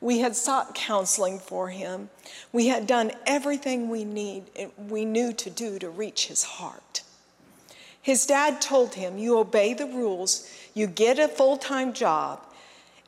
We 0.00 0.20
had 0.20 0.36
sought 0.36 0.74
counseling 0.74 1.38
for 1.38 1.68
him. 1.70 2.10
We 2.52 2.68
had 2.68 2.86
done 2.86 3.12
everything 3.26 3.88
we 3.88 4.04
need 4.04 4.44
we 4.78 5.04
knew 5.04 5.32
to 5.32 5.50
do 5.50 5.78
to 5.78 5.90
reach 5.90 6.28
his 6.28 6.44
heart. 6.44 7.02
His 8.00 8.24
dad 8.24 8.60
told 8.60 8.94
him, 8.94 9.18
"You 9.18 9.38
obey 9.38 9.74
the 9.74 9.86
rules, 9.86 10.46
you 10.74 10.86
get 10.86 11.18
a 11.18 11.26
full-time 11.26 11.92
job, 11.92 12.40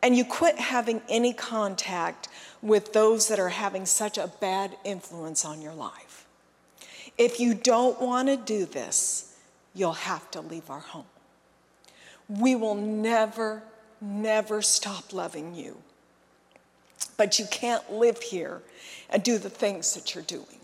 and 0.02 0.16
you 0.16 0.24
quit 0.24 0.58
having 0.58 1.02
any 1.08 1.32
contact 1.32 2.28
with 2.62 2.92
those 2.92 3.28
that 3.28 3.38
are 3.38 3.50
having 3.50 3.86
such 3.86 4.18
a 4.18 4.26
bad 4.26 4.76
influence 4.82 5.44
on 5.44 5.62
your 5.62 5.74
life. 5.74 6.26
If 7.16 7.38
you 7.38 7.54
don't 7.54 8.00
want 8.00 8.28
to 8.28 8.36
do 8.36 8.64
this, 8.64 9.34
you'll 9.74 9.92
have 9.92 10.30
to 10.32 10.40
leave 10.40 10.70
our 10.70 10.80
home. 10.80 11.06
We 12.28 12.54
will 12.54 12.74
never, 12.74 13.62
never 14.00 14.62
stop 14.62 15.12
loving 15.12 15.54
you 15.54 15.78
but 17.18 17.38
you 17.38 17.46
can't 17.50 17.92
live 17.92 18.22
here 18.22 18.62
and 19.10 19.22
do 19.22 19.36
the 19.36 19.50
things 19.50 19.94
that 19.94 20.14
you're 20.14 20.24
doing. 20.24 20.60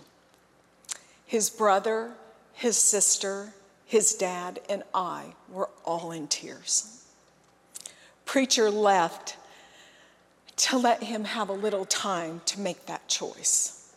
His 1.26 1.50
brother, 1.50 2.12
his 2.52 2.78
sister, 2.78 3.52
his 3.84 4.14
dad, 4.14 4.60
and 4.70 4.82
I 4.94 5.34
were 5.50 5.68
all 5.84 6.12
in 6.12 6.28
tears. 6.28 7.04
Preacher 8.24 8.70
left 8.70 9.36
to 10.56 10.78
let 10.78 11.02
him 11.02 11.24
have 11.24 11.48
a 11.48 11.54
little 11.54 11.84
time 11.84 12.40
to 12.46 12.60
make 12.60 12.86
that 12.86 13.08
choice. 13.08 13.92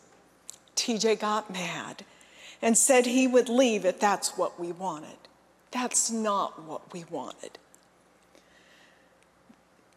TJ 0.74 1.20
got 1.20 1.50
mad 1.50 2.04
and 2.60 2.76
said 2.76 3.06
he 3.06 3.28
would 3.28 3.48
leave 3.48 3.84
if 3.84 4.00
that's 4.00 4.36
what 4.36 4.58
we 4.58 4.72
wanted. 4.72 5.27
That's 5.70 6.10
not 6.10 6.62
what 6.62 6.92
we 6.92 7.04
wanted. 7.10 7.58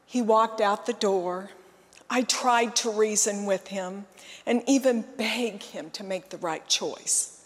He 0.05 0.21
walked 0.21 0.59
out 0.59 0.85
the 0.85 0.93
door 0.93 1.51
I 2.13 2.23
tried 2.23 2.75
to 2.77 2.91
reason 2.91 3.45
with 3.45 3.69
him 3.69 4.05
and 4.45 4.63
even 4.67 5.05
beg 5.15 5.63
him 5.63 5.89
to 5.91 6.03
make 6.03 6.27
the 6.29 6.37
right 6.37 6.67
choice. 6.67 7.45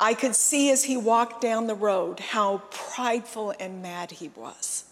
I 0.00 0.14
could 0.14 0.34
see 0.34 0.72
as 0.72 0.84
he 0.84 0.96
walked 0.96 1.40
down 1.40 1.68
the 1.68 1.76
road 1.76 2.18
how 2.18 2.62
prideful 2.70 3.54
and 3.60 3.80
mad 3.80 4.10
he 4.10 4.30
was. 4.30 4.84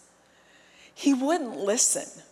He 0.95 1.13
wouldn't 1.13 1.57
listen. 1.57 2.23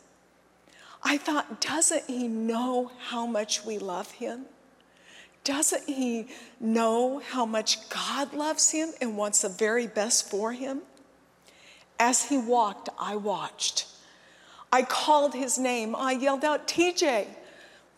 I 1.04 1.18
thought, 1.18 1.60
doesn't 1.60 2.06
he 2.08 2.30
know 2.30 2.90
how 3.10 3.26
much 3.26 3.66
we 3.66 3.78
love 3.78 4.12
him? 4.12 4.46
Doesn't 5.46 5.88
he 5.88 6.28
know 6.60 7.20
how 7.20 7.46
much 7.46 7.88
God 7.90 8.34
loves 8.34 8.72
him 8.72 8.90
and 9.00 9.16
wants 9.16 9.44
the 9.44 9.50
very 9.50 9.88
best 9.88 10.30
for 10.30 10.52
him? 10.52 10.82
As 11.98 12.26
he 12.26 12.38
walked, 12.38 12.90
I 13.00 13.16
watched. 13.16 13.88
I 14.74 14.82
called 14.82 15.34
his 15.34 15.58
name. 15.58 15.96
I 15.96 16.14
yelled 16.14 16.44
out, 16.44 16.68
TJ, 16.68 17.28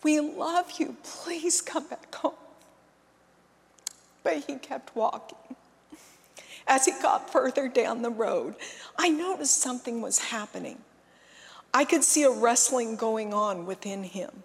we 0.03 0.19
love 0.19 0.73
you. 0.77 0.97
Please 1.03 1.61
come 1.61 1.87
back 1.87 2.13
home. 2.13 2.33
But 4.23 4.43
he 4.45 4.55
kept 4.55 4.95
walking. 4.95 5.55
As 6.67 6.85
he 6.85 6.91
got 7.01 7.31
further 7.31 7.69
down 7.69 8.01
the 8.01 8.09
road, 8.09 8.55
I 8.99 9.07
noticed 9.07 9.61
something 9.61 10.01
was 10.01 10.19
happening. 10.19 10.79
I 11.73 11.85
could 11.85 12.03
see 12.03 12.23
a 12.23 12.29
wrestling 12.29 12.97
going 12.97 13.33
on 13.33 13.65
within 13.65 14.03
him. 14.03 14.43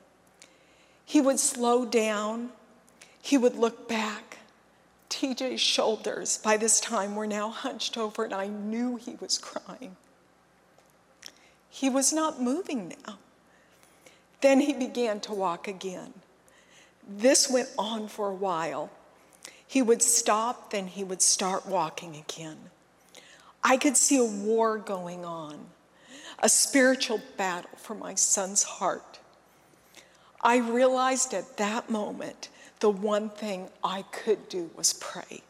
He 1.04 1.20
would 1.20 1.40
slow 1.40 1.84
down, 1.84 2.50
he 3.22 3.38
would 3.38 3.56
look 3.56 3.88
back. 3.88 4.38
TJ's 5.08 5.60
shoulders 5.60 6.38
by 6.38 6.56
this 6.56 6.80
time 6.80 7.14
were 7.14 7.26
now 7.26 7.50
hunched 7.50 7.96
over, 7.96 8.24
and 8.24 8.34
I 8.34 8.48
knew 8.48 8.96
he 8.96 9.16
was 9.20 9.38
crying. 9.38 9.96
He 11.70 11.88
was 11.88 12.12
not 12.12 12.42
moving 12.42 12.94
now. 13.06 13.18
Then 14.40 14.60
he 14.60 14.72
began 14.72 15.20
to 15.20 15.32
walk 15.32 15.68
again. 15.68 16.12
This 17.08 17.48
went 17.48 17.68
on 17.78 18.08
for 18.08 18.28
a 18.28 18.34
while. 18.34 18.90
He 19.66 19.82
would 19.82 20.02
stop, 20.02 20.70
then 20.70 20.88
he 20.88 21.04
would 21.04 21.22
start 21.22 21.64
walking 21.64 22.16
again. 22.16 22.58
I 23.62 23.76
could 23.76 23.96
see 23.96 24.18
a 24.18 24.24
war 24.24 24.78
going 24.78 25.24
on, 25.24 25.66
a 26.40 26.48
spiritual 26.48 27.20
battle 27.36 27.70
for 27.76 27.94
my 27.94 28.16
son's 28.16 28.64
heart. 28.64 29.20
I 30.40 30.56
realized 30.56 31.32
at 31.32 31.56
that 31.58 31.88
moment 31.88 32.48
the 32.82 32.90
one 32.90 33.30
thing 33.30 33.68
I 33.82 34.02
could 34.10 34.48
do 34.48 34.68
was 34.76 34.92
pray. 34.92 35.40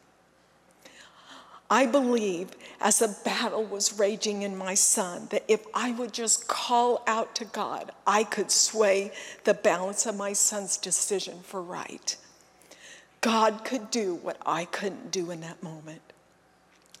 I 1.67 1.87
believe 1.87 2.49
as 2.79 2.99
the 2.99 3.17
battle 3.25 3.63
was 3.65 3.97
raging 3.97 4.43
in 4.43 4.55
my 4.55 4.75
son 4.75 5.27
that 5.31 5.43
if 5.47 5.65
I 5.73 5.93
would 5.93 6.13
just 6.13 6.47
call 6.47 7.01
out 7.07 7.33
to 7.37 7.45
God, 7.45 7.91
I 8.05 8.23
could 8.23 8.51
sway 8.51 9.11
the 9.45 9.55
balance 9.55 10.05
of 10.05 10.15
my 10.15 10.33
son's 10.33 10.77
decision 10.77 11.39
for 11.41 11.59
right. 11.59 12.15
God 13.21 13.65
could 13.65 13.89
do 13.89 14.13
what 14.13 14.37
I 14.45 14.65
couldn't 14.65 15.09
do 15.09 15.31
in 15.31 15.41
that 15.41 15.63
moment. 15.63 16.12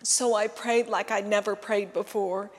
So 0.03 0.35
I 0.35 0.47
prayed 0.47 0.87
like 0.87 1.11
I 1.11 1.21
never 1.21 1.55
prayed 1.55 1.93
before. 1.93 2.51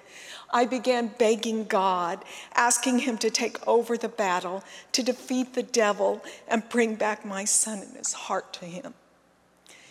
I 0.51 0.65
began 0.65 1.09
begging 1.19 1.65
God, 1.65 2.25
asking 2.55 3.01
Him 3.01 3.19
to 3.19 3.31
take 3.31 3.67
over 3.69 3.97
the 3.97 4.09
battle, 4.09 4.65
to 4.93 5.03
defeat 5.03 5.55
the 5.55 5.63
devil, 5.63 6.25
and 6.49 6.69
bring 6.69 6.95
back 6.95 7.25
my 7.25 7.45
son 7.45 7.81
and 7.81 7.97
his 7.97 8.13
heart 8.13 8.53
to 8.55 8.65
Him. 8.65 8.95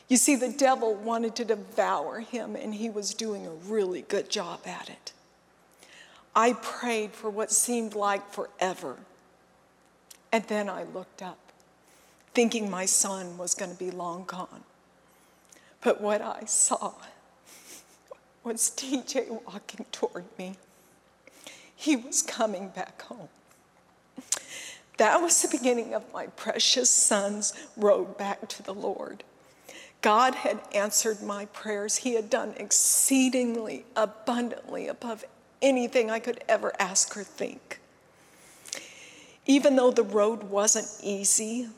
You 0.07 0.17
see, 0.17 0.35
the 0.35 0.49
devil 0.49 0.93
wanted 0.93 1.35
to 1.37 1.45
devour 1.45 2.19
him, 2.19 2.55
and 2.55 2.75
he 2.75 2.89
was 2.89 3.13
doing 3.13 3.47
a 3.47 3.51
really 3.51 4.01
good 4.01 4.29
job 4.29 4.59
at 4.65 4.89
it. 4.89 5.11
I 6.35 6.53
prayed 6.53 7.13
for 7.13 7.29
what 7.29 7.51
seemed 7.51 7.95
like 7.95 8.31
forever. 8.31 8.97
And 10.31 10.43
then 10.45 10.67
I 10.69 10.83
looked 10.83 11.21
up, 11.21 11.39
thinking 12.33 12.69
my 12.69 12.85
son 12.85 13.37
was 13.37 13.53
going 13.53 13.71
to 13.71 13.77
be 13.77 13.91
long 13.91 14.25
gone. 14.25 14.63
But 15.81 16.01
what 16.01 16.21
I 16.21 16.45
saw 16.45 16.93
was 18.43 18.71
TJ 18.75 19.43
walking 19.45 19.85
toward 19.91 20.25
me. 20.37 20.55
He 21.75 21.95
was 21.95 22.21
coming 22.21 22.69
back 22.69 23.01
home. 23.03 23.29
That 24.97 25.21
was 25.21 25.41
the 25.41 25.47
beginning 25.47 25.93
of 25.93 26.03
my 26.13 26.27
precious 26.27 26.89
son's 26.89 27.53
road 27.75 28.17
back 28.17 28.47
to 28.49 28.63
the 28.63 28.73
Lord. 28.73 29.23
God 30.01 30.35
had 30.35 30.59
answered 30.75 31.21
my 31.21 31.45
prayers. 31.45 31.97
He 31.97 32.13
had 32.13 32.29
done 32.29 32.53
exceedingly 32.57 33.85
abundantly 33.95 34.87
above 34.87 35.25
anything 35.61 36.11
I 36.11 36.19
could 36.19 36.43
ever 36.47 36.73
ask 36.77 37.15
or 37.17 37.23
think. 37.23 37.79
Even 39.45 39.75
though 39.75 39.91
the 39.91 40.03
road 40.03 40.43
wasn't 40.43 40.87
easy, 41.01 41.69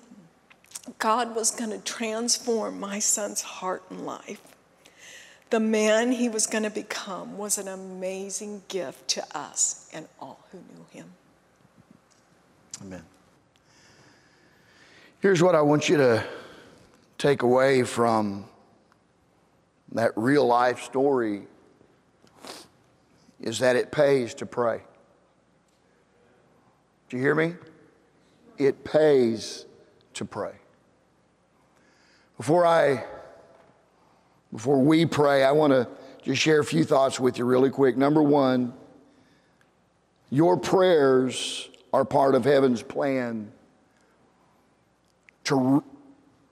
God 0.99 1.36
was 1.36 1.51
going 1.51 1.72
to 1.72 1.80
transform 1.80 2.80
my 2.80 2.99
son's 2.99 3.41
heart 3.41 3.84
and 3.89 4.05
life. 4.05 4.55
The 5.50 5.60
man 5.60 6.12
he 6.12 6.28
was 6.28 6.48
going 6.48 6.64
to 6.64 6.70
become 6.70 7.38
was 7.38 7.58
an 7.58 7.68
amazing 7.68 8.64
gift 8.68 9.08
to 9.10 9.38
us 9.38 9.89
and 9.93 10.08
all 10.20 10.39
who 10.52 10.58
knew 10.58 10.86
him. 10.91 11.06
Amen. 12.82 13.04
Here's 15.22 15.41
what 15.41 15.56
I 15.56 15.62
want 15.62 15.88
you 15.88 15.98
to 15.98 16.24
take 17.18 17.43
away 17.43 17.84
from 17.84 18.46
that 19.91 20.12
real 20.16 20.46
life 20.46 20.82
story 20.84 21.43
is 23.39 23.60
that 23.60 23.76
it 23.76 23.91
pays 23.91 24.34
to 24.36 24.46
pray. 24.46 24.82
Do 27.10 27.18
you 27.18 27.24
hear 27.24 27.36
me? 27.36 27.54
It 28.58 28.84
pays 28.84 29.66
to 30.16 30.26
pray. 30.26 30.54
Before 32.38 32.66
I 32.66 33.04
before 34.56 34.80
we 34.80 35.06
pray, 35.06 35.43
I 35.43 35.51
want 35.51 35.74
to 35.74 35.86
just 36.24 36.41
share 36.41 36.62
a 36.62 36.64
few 36.64 36.86
thoughts 36.86 37.20
with 37.20 37.38
you 37.38 37.43
really 37.43 37.70
quick. 37.70 37.97
Number 37.97 38.24
1, 38.24 38.74
your 40.30 40.56
prayers 40.56 41.68
are 41.91 42.06
part 42.06 42.36
of 42.36 42.45
heaven's 42.45 42.82
plan 42.82 43.51
to 45.43 45.84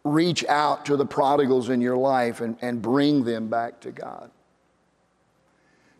reach 0.03 0.43
out 0.49 0.85
to 0.87 0.97
the 0.97 1.05
prodigals 1.05 1.69
in 1.69 1.79
your 1.79 1.95
life 1.95 2.41
and, 2.41 2.57
and 2.61 2.81
bring 2.81 3.23
them 3.23 3.47
back 3.47 3.79
to 3.79 3.91
God. 3.91 4.29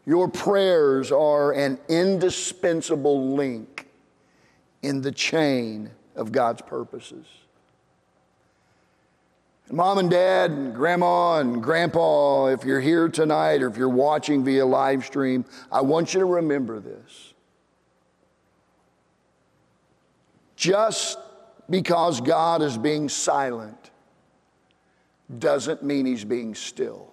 Your 0.06 0.28
prayers 0.28 1.10
are 1.10 1.54
an 1.54 1.80
indispensable 1.88 3.34
link 3.34 3.88
in 4.82 4.99
the 4.99 5.12
chain 5.14 5.89
of 6.18 6.34
God's 6.34 6.62
purposes. 6.64 7.26
Mom 9.74 9.97
and 9.97 10.11
dad, 10.11 10.51
and 10.51 10.76
grandma 10.76 11.39
and 11.39 11.63
grandpa, 11.63 12.45
if 12.45 12.63
you're 12.63 12.80
here 12.80 13.09
tonight 13.09 13.63
or 13.63 13.67
if 13.67 13.76
you're 13.76 13.89
watching 13.89 14.45
via 14.45 14.63
live 14.63 15.03
stream, 15.03 15.43
I 15.71 15.82
want 15.82 16.13
you 16.13 16.19
to 16.19 16.28
remember 16.28 16.80
this. 16.80 17.34
Just 20.55 21.17
because 21.71 22.21
God 22.21 22.61
is 22.61 22.78
being 22.78 23.09
silent 23.09 23.89
doesn't 25.39 25.82
mean 25.82 26.05
he's 26.05 26.24
being 26.24 26.53
still. 26.53 27.11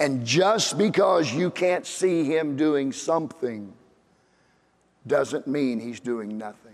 And 0.00 0.24
just 0.24 0.78
because 0.78 1.30
you 1.30 1.50
can't 1.50 1.84
see 1.84 2.24
him 2.24 2.56
doing 2.56 2.90
something 2.90 3.74
doesn't 5.06 5.46
mean 5.46 5.78
he's 5.78 6.00
doing 6.00 6.38
nothing. 6.38 6.65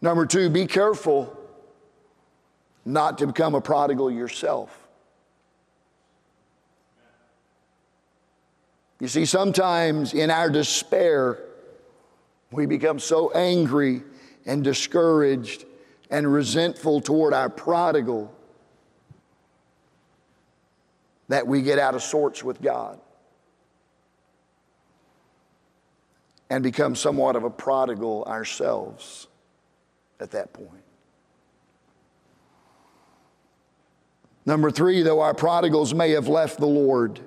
Number 0.00 0.26
two, 0.26 0.48
be 0.48 0.66
careful 0.66 1.36
not 2.84 3.18
to 3.18 3.26
become 3.26 3.54
a 3.54 3.60
prodigal 3.60 4.10
yourself. 4.10 4.88
You 9.00 9.08
see, 9.08 9.26
sometimes 9.26 10.12
in 10.14 10.30
our 10.30 10.50
despair, 10.50 11.38
we 12.50 12.66
become 12.66 12.98
so 12.98 13.30
angry 13.30 14.02
and 14.46 14.64
discouraged 14.64 15.64
and 16.10 16.32
resentful 16.32 17.00
toward 17.00 17.34
our 17.34 17.48
prodigal 17.48 18.32
that 21.28 21.46
we 21.46 21.62
get 21.62 21.78
out 21.78 21.94
of 21.94 22.02
sorts 22.02 22.42
with 22.42 22.60
God 22.62 22.98
and 26.50 26.62
become 26.62 26.96
somewhat 26.96 27.36
of 27.36 27.44
a 27.44 27.50
prodigal 27.50 28.24
ourselves 28.24 29.27
at 30.20 30.30
that 30.32 30.52
point. 30.52 30.82
Number 34.44 34.70
three, 34.70 35.02
though 35.02 35.20
our 35.20 35.34
prodigals 35.34 35.92
may 35.92 36.12
have 36.12 36.28
left 36.28 36.58
the 36.58 36.66
Lord, 36.66 37.20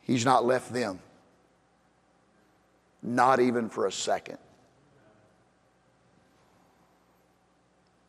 He's 0.00 0.24
not 0.24 0.46
left 0.46 0.72
them, 0.72 1.00
not 3.02 3.40
even 3.40 3.68
for 3.68 3.86
a 3.86 3.92
second. 3.92 4.38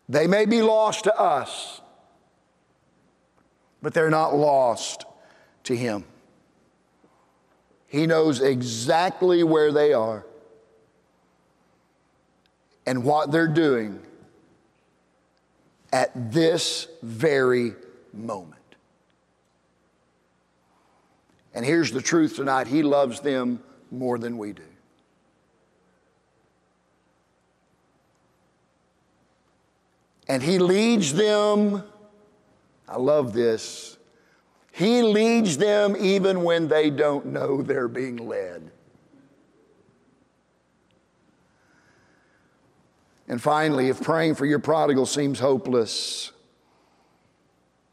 They 0.07 0.25
may 0.25 0.45
be 0.45 0.61
lost 0.61 1.03
to 1.03 1.19
us, 1.19 1.82
but 3.82 3.93
they're 3.93 4.09
not 4.09 4.34
lost 4.34 5.03
to 5.65 5.75
Him. 5.75 6.05
He 7.88 8.07
knows 8.07 8.39
exactly 8.39 9.43
where 9.43 9.73
they 9.73 9.91
are 9.91 10.25
and 12.89 13.03
what 13.03 13.31
they're 13.31 13.47
doing 13.47 14.01
at 15.93 16.31
this 16.31 16.87
very 17.03 17.75
moment. 18.11 18.55
And 21.53 21.63
here's 21.63 21.91
the 21.91 22.01
truth 22.01 22.35
tonight 22.35 22.65
He 22.65 22.81
loves 22.81 23.19
them 23.19 23.61
more 23.91 24.17
than 24.17 24.39
we 24.39 24.53
do. 24.53 24.63
And 30.27 30.41
he 30.41 30.57
leads 30.57 31.13
them, 31.13 31.83
I 32.87 32.97
love 32.97 33.33
this, 33.33 33.97
he 34.71 35.03
leads 35.03 35.59
them 35.59 35.95
even 35.95 36.43
when 36.43 36.67
they 36.67 36.89
don't 36.89 37.27
know 37.27 37.61
they're 37.61 37.87
being 37.87 38.17
led. 38.17 38.68
And 43.30 43.41
finally, 43.41 43.89
if 43.89 44.01
praying 44.01 44.36
for 44.36 44.45
your 44.45 44.59
prodigal 44.59 45.05
seems 45.05 45.39
hopeless, 45.39 46.32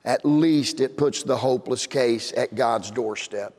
at 0.04 0.24
least 0.24 0.80
it 0.80 0.96
puts 0.96 1.22
the 1.22 1.36
hopeless 1.36 1.86
case 1.86 2.32
at 2.36 2.54
God's 2.54 2.90
doorstep, 2.90 3.54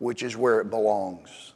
which 0.00 0.22
is 0.22 0.36
where 0.36 0.60
it 0.60 0.68
belongs. 0.68 1.54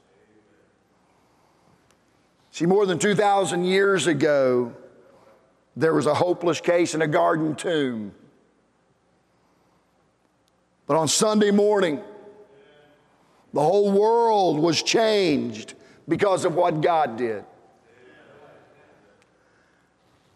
See, 2.53 2.65
more 2.65 2.87
than 2.87 2.99
2,000 2.99 3.65
years 3.65 4.07
ago, 4.07 4.73
there 5.77 5.95
was 5.95 6.07
a 6.07 6.15
hopeless 6.15 6.61
case 6.61 6.95
in 6.95 7.03
a 7.03 7.09
garden 7.09 7.57
tomb. 7.57 8.15
But 10.87 10.97
on 10.97 11.09
Sunday 11.09 11.51
morning, 11.51 12.03
The 13.53 13.61
whole 13.61 13.93
world 13.93 14.59
was 14.59 14.83
changed 14.83 15.75
because 16.09 16.45
of 16.45 16.55
what 16.55 16.81
God 16.81 17.17
did. 17.17 17.45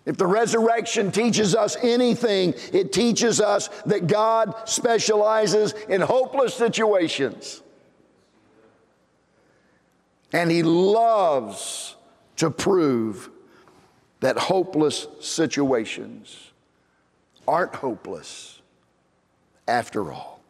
If 0.06 0.16
the 0.16 0.26
resurrection 0.26 1.10
teaches 1.10 1.56
us 1.56 1.76
anything, 1.82 2.54
it 2.72 2.92
teaches 2.92 3.40
us 3.40 3.68
that 3.86 4.06
God 4.06 4.54
specializes 4.68 5.72
in 5.88 6.00
hopeless 6.00 6.54
situations. 6.54 7.60
And 10.32 10.50
He 10.50 10.62
loves 10.62 11.96
to 12.36 12.50
prove 12.50 13.30
that 14.20 14.38
hopeless 14.38 15.08
situations 15.20 16.52
aren't 17.48 17.74
hopeless 17.74 18.60
after 19.66 20.12
all. 20.12 20.40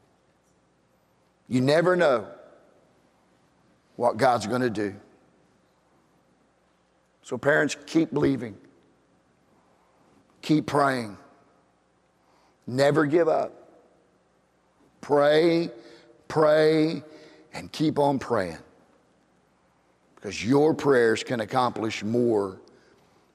You 1.49 1.63
never 1.63 1.97
know 1.97 2.27
what 3.97 4.19
God's 4.19 4.47
going 4.47 4.63
to 4.63 4.71
do. 4.71 4.95
So, 7.23 7.39
parents, 7.39 7.77
keep 7.87 8.13
believing, 8.13 8.57
keep 10.47 10.65
praying, 10.65 11.19
never 12.69 13.05
give 13.05 13.27
up. 13.27 13.53
Pray, 15.01 15.71
pray, 16.29 17.03
and 17.53 17.73
keep 17.73 17.99
on 17.99 18.21
praying 18.21 18.59
because 20.15 20.45
your 20.45 20.73
prayers 20.73 21.25
can 21.25 21.41
accomplish 21.41 22.05
more 22.05 22.61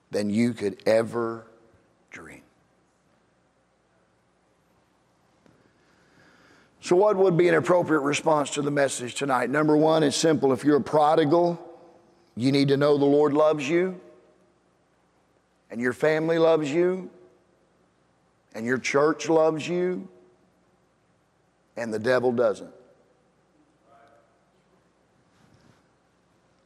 than 0.09 0.29
you 0.29 0.53
could 0.53 0.81
ever 0.85 1.45
dream. 2.11 2.41
So, 6.79 6.95
what 6.95 7.17
would 7.17 7.35
be 7.35 7.49
an 7.49 7.55
appropriate 7.55 8.01
response 8.01 8.51
to 8.51 8.61
the 8.61 8.71
message 8.71 9.15
tonight? 9.15 9.49
Number 9.49 9.75
one, 9.75 10.03
it's 10.03 10.15
simple. 10.15 10.53
If 10.53 10.63
you're 10.63 10.77
a 10.77 10.81
prodigal, 10.81 11.59
you 12.35 12.53
need 12.53 12.69
to 12.69 12.77
know 12.77 12.97
the 12.97 13.05
Lord 13.05 13.33
loves 13.33 13.67
you, 13.67 13.99
and 15.71 15.79
your 15.79 15.93
family 15.93 16.37
loves 16.37 16.69
you, 16.69 17.09
and 18.53 18.65
your 18.65 18.77
church 18.77 19.29
loves 19.29 19.67
you, 19.67 20.07
and 21.77 21.93
the 21.93 21.99
devil 21.99 22.33
doesn't. 22.33 22.73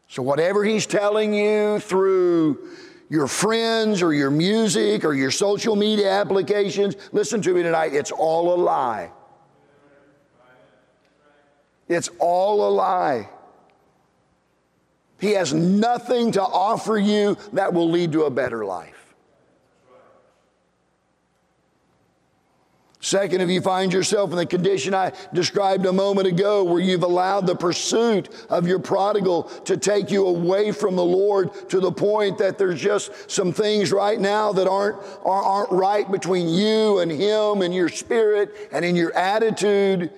So, 0.07 0.23
whatever 0.23 0.63
he's 0.63 0.85
telling 0.85 1.33
you 1.33 1.79
through 1.79 2.69
your 3.09 3.27
friends 3.27 4.01
or 4.01 4.13
your 4.13 4.31
music 4.31 5.05
or 5.05 5.13
your 5.13 5.29
social 5.29 5.75
media 5.75 6.09
applications, 6.09 6.95
listen 7.11 7.41
to 7.43 7.53
me 7.53 7.61
tonight, 7.61 7.93
it's 7.93 8.11
all 8.11 8.53
a 8.53 8.57
lie. 8.57 9.11
It's 11.87 12.09
all 12.17 12.67
a 12.67 12.71
lie. 12.71 13.29
He 15.19 15.31
has 15.31 15.53
nothing 15.53 16.33
to 16.33 16.41
offer 16.41 16.97
you 16.97 17.37
that 17.53 17.73
will 17.73 17.89
lead 17.89 18.11
to 18.13 18.23
a 18.23 18.29
better 18.29 18.65
life. 18.65 18.95
Second, 23.05 23.41
if 23.41 23.51
you 23.51 23.61
find 23.61 23.93
yourself 23.93 24.31
in 24.31 24.37
the 24.37 24.47
condition 24.47 24.95
I 24.95 25.11
described 25.31 25.85
a 25.85 25.93
moment 25.93 26.27
ago, 26.27 26.63
where 26.63 26.81
you've 26.81 27.03
allowed 27.03 27.45
the 27.45 27.55
pursuit 27.55 28.29
of 28.49 28.65
your 28.65 28.79
prodigal 28.79 29.43
to 29.65 29.77
take 29.77 30.09
you 30.09 30.25
away 30.25 30.71
from 30.71 30.95
the 30.95 31.05
Lord 31.05 31.51
to 31.69 31.79
the 31.79 31.91
point 31.91 32.39
that 32.39 32.57
there's 32.57 32.81
just 32.81 33.29
some 33.29 33.53
things 33.53 33.91
right 33.91 34.19
now 34.19 34.51
that 34.53 34.67
aren't, 34.67 34.97
aren't 35.23 35.71
right 35.71 36.11
between 36.11 36.49
you 36.49 36.97
and 36.97 37.11
Him 37.11 37.61
and 37.61 37.75
your 37.75 37.89
spirit 37.89 38.69
and 38.71 38.83
in 38.83 38.95
your 38.95 39.15
attitude, 39.15 40.11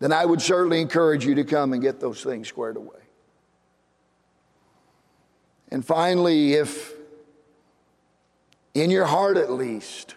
then 0.00 0.12
I 0.12 0.26
would 0.26 0.42
certainly 0.42 0.82
encourage 0.82 1.24
you 1.24 1.36
to 1.36 1.44
come 1.44 1.72
and 1.72 1.80
get 1.80 2.00
those 2.00 2.22
things 2.22 2.48
squared 2.48 2.76
away. 2.76 3.05
And 5.70 5.84
finally, 5.84 6.54
if 6.54 6.94
in 8.74 8.90
your 8.90 9.06
heart 9.06 9.36
at 9.36 9.50
least, 9.50 10.14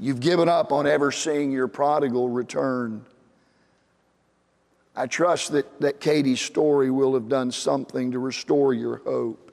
You've 0.00 0.20
given 0.20 0.48
up 0.48 0.72
on 0.72 0.86
ever 0.86 1.12
seeing 1.12 1.52
your 1.52 1.68
prodigal 1.68 2.28
return. 2.28 3.04
I 4.96 5.06
trust 5.06 5.52
that, 5.52 5.80
that 5.80 6.00
Katie's 6.00 6.40
story 6.40 6.90
will 6.90 7.14
have 7.14 7.28
done 7.28 7.50
something 7.52 8.12
to 8.12 8.18
restore 8.18 8.74
your 8.74 8.98
hope. 8.98 9.52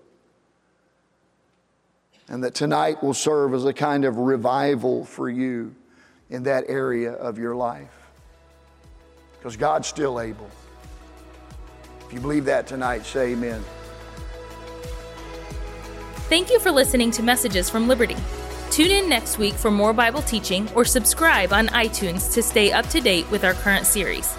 And 2.28 2.44
that 2.44 2.56
tonight 2.56 3.04
will 3.04 3.14
serve 3.14 3.54
as 3.54 3.66
a 3.66 3.74
kind 3.74 4.06
of 4.06 4.18
revival 4.18 5.04
for 5.04 5.30
you 5.30 5.76
in 6.30 6.44
that 6.44 6.66
area 6.68 7.12
of 7.12 7.38
your 7.38 7.56
life. 7.56 7.90
Because 9.38 9.58
God's 9.58 9.88
still 9.88 10.20
able. 10.20 10.50
If 12.12 12.16
you 12.16 12.20
believe 12.20 12.44
that 12.44 12.68
tonight, 12.68 13.06
say 13.06 13.32
amen. 13.32 13.64
Thank 16.28 16.50
you 16.50 16.60
for 16.60 16.70
listening 16.70 17.10
to 17.12 17.24
Messages 17.24 17.70
from 17.70 17.88
Liberty. 17.88 18.18
Tune 18.70 18.92
in 18.92 19.08
next 19.08 19.38
week 19.38 19.54
for 19.54 19.72
more 19.72 19.94
Bible 19.94 20.22
teaching 20.22 20.70
or 20.76 20.84
subscribe 20.84 21.54
on 21.54 21.68
iTunes 21.68 22.34
to 22.34 22.44
stay 22.44 22.74
up 22.74 22.86
to 22.88 23.00
date 23.00 23.32
with 23.32 23.46
our 23.46 23.54
current 23.54 23.86
series. 23.86 24.36